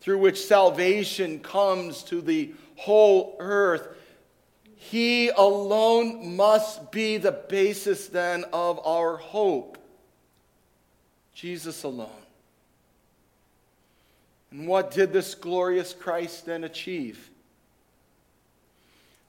through 0.00 0.18
which 0.18 0.44
salvation 0.44 1.38
comes 1.38 2.02
to 2.02 2.20
the 2.20 2.52
whole 2.74 3.36
earth 3.38 3.95
he 4.90 5.30
alone 5.30 6.36
must 6.36 6.92
be 6.92 7.16
the 7.16 7.32
basis 7.32 8.06
then 8.06 8.44
of 8.52 8.84
our 8.86 9.16
hope. 9.16 9.78
Jesus 11.34 11.82
alone. 11.82 12.10
And 14.50 14.68
what 14.68 14.90
did 14.90 15.12
this 15.12 15.34
glorious 15.34 15.92
Christ 15.92 16.46
then 16.46 16.64
achieve? 16.64 17.30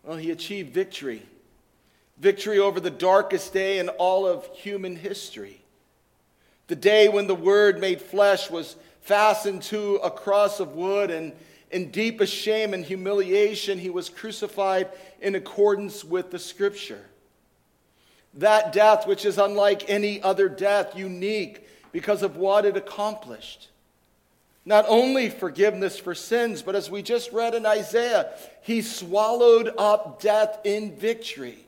Well, 0.04 0.18
he 0.18 0.32
achieved 0.32 0.74
victory. 0.74 1.24
Victory 2.20 2.60
over 2.60 2.80
the 2.80 2.92
darkest 2.92 3.52
day 3.52 3.80
in 3.80 3.90
all 3.90 4.28
of 4.28 4.48
human 4.54 4.96
history. 4.96 5.62
The 6.68 6.76
day 6.76 7.10
when 7.10 7.28
the 7.28 7.36
Word 7.36 7.80
made 7.80 8.02
flesh 8.02 8.50
was 8.50 8.76
fastened 9.02 9.64
to 9.64 9.96
a 9.98 10.12
cross 10.12 10.60
of 10.60 10.76
wood 10.76 11.10
and 11.10 11.34
in 11.72 11.92
deepest 11.92 12.34
shame 12.34 12.74
and 12.74 12.84
humiliation, 12.84 13.78
he 13.80 13.90
was 13.90 14.10
crucified 14.10 14.90
in 15.22 15.36
accordance 15.36 16.04
with 16.04 16.32
the 16.32 16.40
scripture. 16.40 17.04
That 18.36 18.72
death, 18.72 19.08
which 19.08 19.26
is 19.26 19.38
unlike 19.38 19.90
any 19.90 20.22
other 20.22 20.48
death, 20.48 20.96
unique 20.96 21.68
because 21.92 22.24
of 22.24 22.38
what 22.38 22.66
it 22.66 22.78
accomplished. 22.78 23.70
Not 24.66 24.86
only 24.88 25.30
forgiveness 25.30 25.98
for 25.98 26.14
sins, 26.14 26.62
but 26.62 26.76
as 26.76 26.92
we 26.92 27.02
just 27.02 27.32
read 27.32 27.56
in 27.56 27.66
Isaiah, 27.66 28.32
he 28.62 28.82
swallowed 28.82 29.74
up 29.78 30.22
death 30.22 30.60
in 30.64 30.96
victory. 30.96 31.66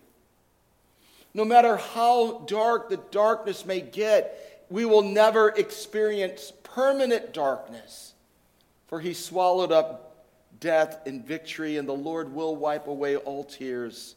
No 1.33 1.45
matter 1.45 1.77
how 1.77 2.39
dark 2.39 2.89
the 2.89 2.97
darkness 3.11 3.65
may 3.65 3.81
get, 3.81 4.65
we 4.69 4.85
will 4.85 5.01
never 5.01 5.49
experience 5.49 6.51
permanent 6.63 7.33
darkness 7.33 8.13
for 8.89 8.99
he 8.99 9.13
swallowed 9.13 9.71
up 9.71 10.25
death 10.59 10.99
in 11.05 11.21
victory, 11.21 11.77
and 11.77 11.87
the 11.87 11.93
Lord 11.93 12.33
will 12.33 12.55
wipe 12.55 12.87
away 12.87 13.15
all 13.15 13.43
tears. 13.43 14.15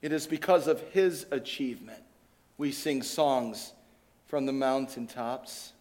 It 0.00 0.12
is 0.12 0.26
because 0.26 0.68
of 0.68 0.80
his 0.92 1.26
achievement 1.32 2.02
we 2.56 2.70
sing 2.70 3.02
songs 3.02 3.72
from 4.28 4.46
the 4.46 4.52
mountaintops. 4.52 5.72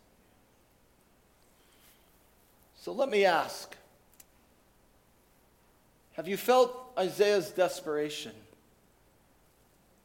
So 2.78 2.92
let 2.92 3.10
me 3.10 3.26
ask 3.26 3.78
Have 6.14 6.28
you 6.28 6.36
felt 6.36 6.94
Isaiah's 6.98 7.52
desperation? 7.52 8.34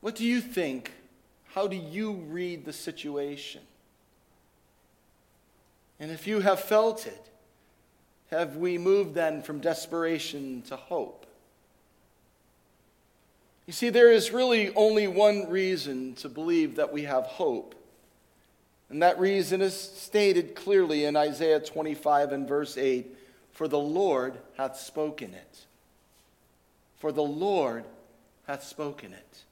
What 0.02 0.14
do 0.14 0.24
you 0.24 0.42
think? 0.42 0.92
How 1.54 1.66
do 1.66 1.76
you 1.76 2.12
read 2.12 2.66
the 2.66 2.72
situation? 2.74 3.62
And 6.00 6.10
if 6.10 6.26
you 6.26 6.40
have 6.40 6.60
felt 6.60 7.06
it, 7.06 7.28
have 8.30 8.56
we 8.56 8.78
moved 8.78 9.14
then 9.14 9.42
from 9.42 9.60
desperation 9.60 10.62
to 10.68 10.76
hope? 10.76 11.26
You 13.66 13.72
see, 13.72 13.90
there 13.90 14.10
is 14.10 14.32
really 14.32 14.74
only 14.74 15.06
one 15.06 15.50
reason 15.50 16.14
to 16.16 16.28
believe 16.28 16.76
that 16.76 16.92
we 16.92 17.02
have 17.02 17.24
hope. 17.24 17.74
And 18.90 19.02
that 19.02 19.18
reason 19.18 19.60
is 19.60 19.74
stated 19.74 20.54
clearly 20.54 21.04
in 21.04 21.16
Isaiah 21.16 21.60
25 21.60 22.32
and 22.32 22.48
verse 22.48 22.78
8 22.78 23.06
For 23.52 23.68
the 23.68 23.78
Lord 23.78 24.38
hath 24.56 24.78
spoken 24.78 25.34
it. 25.34 25.66
For 26.98 27.12
the 27.12 27.22
Lord 27.22 27.84
hath 28.46 28.64
spoken 28.64 29.12
it. 29.12 29.44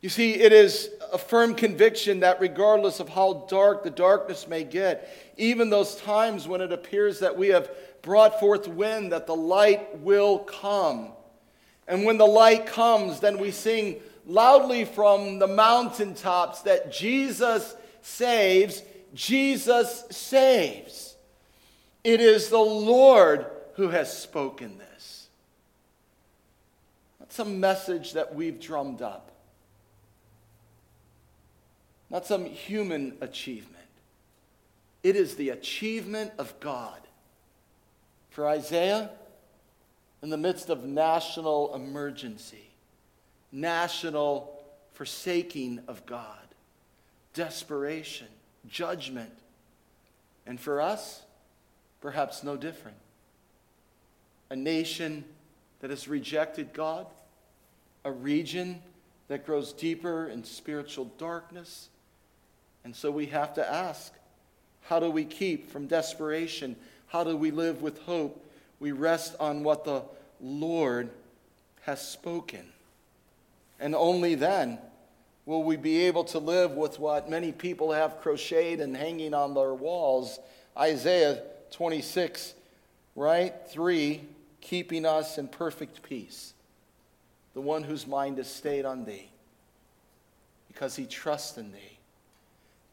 You 0.00 0.08
see, 0.08 0.34
it 0.34 0.52
is 0.52 0.90
a 1.12 1.18
firm 1.18 1.54
conviction 1.54 2.20
that 2.20 2.40
regardless 2.40 3.00
of 3.00 3.08
how 3.08 3.46
dark 3.48 3.82
the 3.82 3.90
darkness 3.90 4.46
may 4.46 4.62
get, 4.62 5.08
even 5.36 5.70
those 5.70 5.96
times 5.96 6.46
when 6.46 6.60
it 6.60 6.72
appears 6.72 7.18
that 7.20 7.36
we 7.36 7.48
have 7.48 7.70
brought 8.02 8.38
forth 8.38 8.68
wind, 8.68 9.10
that 9.12 9.26
the 9.26 9.34
light 9.34 9.98
will 9.98 10.38
come. 10.38 11.08
And 11.88 12.04
when 12.04 12.16
the 12.16 12.26
light 12.26 12.66
comes, 12.66 13.18
then 13.18 13.38
we 13.38 13.50
sing 13.50 13.96
loudly 14.24 14.84
from 14.84 15.40
the 15.40 15.48
mountaintops 15.48 16.62
that 16.62 16.92
Jesus 16.92 17.74
saves, 18.02 18.82
Jesus 19.14 20.04
saves. 20.10 21.16
It 22.04 22.20
is 22.20 22.50
the 22.50 22.58
Lord 22.58 23.46
who 23.74 23.88
has 23.88 24.16
spoken 24.16 24.78
this. 24.78 25.28
That's 27.18 27.38
a 27.40 27.44
message 27.44 28.12
that 28.12 28.34
we've 28.34 28.60
drummed 28.60 29.02
up 29.02 29.27
not 32.10 32.26
some 32.26 32.44
human 32.44 33.16
achievement. 33.20 33.76
It 35.02 35.16
is 35.16 35.36
the 35.36 35.50
achievement 35.50 36.32
of 36.38 36.58
God. 36.60 37.00
For 38.30 38.46
Isaiah, 38.48 39.10
in 40.22 40.30
the 40.30 40.36
midst 40.36 40.70
of 40.70 40.84
national 40.84 41.74
emergency, 41.74 42.70
national 43.52 44.58
forsaking 44.92 45.80
of 45.86 46.04
God, 46.06 46.38
desperation, 47.34 48.28
judgment, 48.68 49.32
and 50.46 50.58
for 50.58 50.80
us, 50.80 51.22
perhaps 52.00 52.42
no 52.42 52.56
different. 52.56 52.96
A 54.50 54.56
nation 54.56 55.24
that 55.80 55.90
has 55.90 56.08
rejected 56.08 56.72
God, 56.72 57.06
a 58.04 58.10
region 58.10 58.80
that 59.28 59.44
grows 59.44 59.72
deeper 59.72 60.28
in 60.28 60.42
spiritual 60.42 61.04
darkness 61.18 61.90
and 62.84 62.94
so 62.94 63.10
we 63.10 63.26
have 63.26 63.54
to 63.54 63.72
ask 63.72 64.12
how 64.82 65.00
do 65.00 65.10
we 65.10 65.24
keep 65.24 65.70
from 65.70 65.86
desperation? 65.86 66.74
How 67.08 67.22
do 67.22 67.36
we 67.36 67.50
live 67.50 67.82
with 67.82 67.98
hope? 68.02 68.42
We 68.80 68.92
rest 68.92 69.36
on 69.38 69.62
what 69.62 69.84
the 69.84 70.02
Lord 70.40 71.10
has 71.82 72.00
spoken. 72.00 72.64
And 73.78 73.94
only 73.94 74.34
then 74.34 74.78
will 75.44 75.62
we 75.62 75.76
be 75.76 76.06
able 76.06 76.24
to 76.24 76.38
live 76.38 76.72
with 76.72 76.98
what 76.98 77.28
many 77.28 77.52
people 77.52 77.92
have 77.92 78.20
crocheted 78.20 78.80
and 78.80 78.96
hanging 78.96 79.34
on 79.34 79.54
their 79.54 79.74
walls. 79.74 80.38
Isaiah 80.76 81.42
26, 81.70 82.54
right? 83.14 83.54
3 83.68 84.22
keeping 84.60 85.06
us 85.06 85.38
in 85.38 85.48
perfect 85.48 86.02
peace. 86.02 86.52
The 87.54 87.60
one 87.60 87.82
whose 87.82 88.06
mind 88.06 88.38
is 88.38 88.48
stayed 88.48 88.84
on 88.84 89.04
thee 89.04 89.30
because 90.66 90.96
he 90.96 91.06
trusts 91.06 91.58
in 91.58 91.72
thee. 91.72 91.97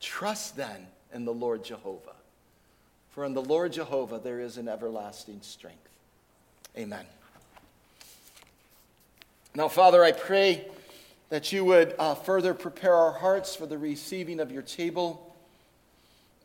Trust 0.05 0.55
then 0.55 0.85
in 1.11 1.25
the 1.25 1.33
Lord 1.33 1.63
Jehovah. 1.63 2.13
For 3.09 3.25
in 3.25 3.33
the 3.33 3.41
Lord 3.41 3.73
Jehovah 3.73 4.19
there 4.19 4.39
is 4.39 4.57
an 4.57 4.67
everlasting 4.67 5.39
strength. 5.41 5.89
Amen. 6.77 7.05
Now, 9.55 9.67
Father, 9.67 10.03
I 10.03 10.11
pray 10.11 10.67
that 11.29 11.51
you 11.51 11.65
would 11.65 11.95
uh, 11.97 12.13
further 12.13 12.53
prepare 12.53 12.93
our 12.93 13.13
hearts 13.13 13.55
for 13.55 13.65
the 13.65 13.79
receiving 13.79 14.39
of 14.39 14.51
your 14.51 14.61
table, 14.61 15.35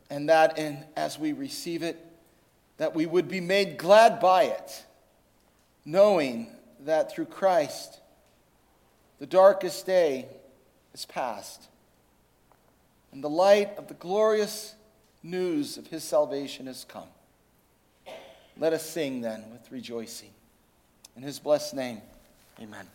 and 0.09 0.27
that 0.27 0.57
in, 0.57 0.83
as 0.97 1.19
we 1.19 1.31
receive 1.31 1.83
it, 1.83 2.03
that 2.77 2.95
we 2.95 3.05
would 3.05 3.27
be 3.27 3.41
made 3.41 3.77
glad 3.77 4.19
by 4.19 4.45
it, 4.45 4.83
knowing 5.85 6.47
that 6.79 7.11
through 7.11 7.25
Christ 7.25 7.99
the 9.19 9.27
darkest 9.27 9.85
day 9.85 10.25
is 10.95 11.05
past 11.05 11.67
and 13.11 13.23
the 13.23 13.29
light 13.29 13.77
of 13.77 13.87
the 13.87 13.93
glorious 13.93 14.75
news 15.23 15.77
of 15.77 15.87
his 15.87 16.03
salvation 16.03 16.67
has 16.67 16.85
come. 16.85 17.07
Let 18.57 18.73
us 18.73 18.87
sing 18.87 19.21
then 19.21 19.45
with 19.51 19.71
rejoicing. 19.71 20.29
In 21.15 21.23
his 21.23 21.39
blessed 21.39 21.73
name, 21.73 22.01
amen. 22.59 22.87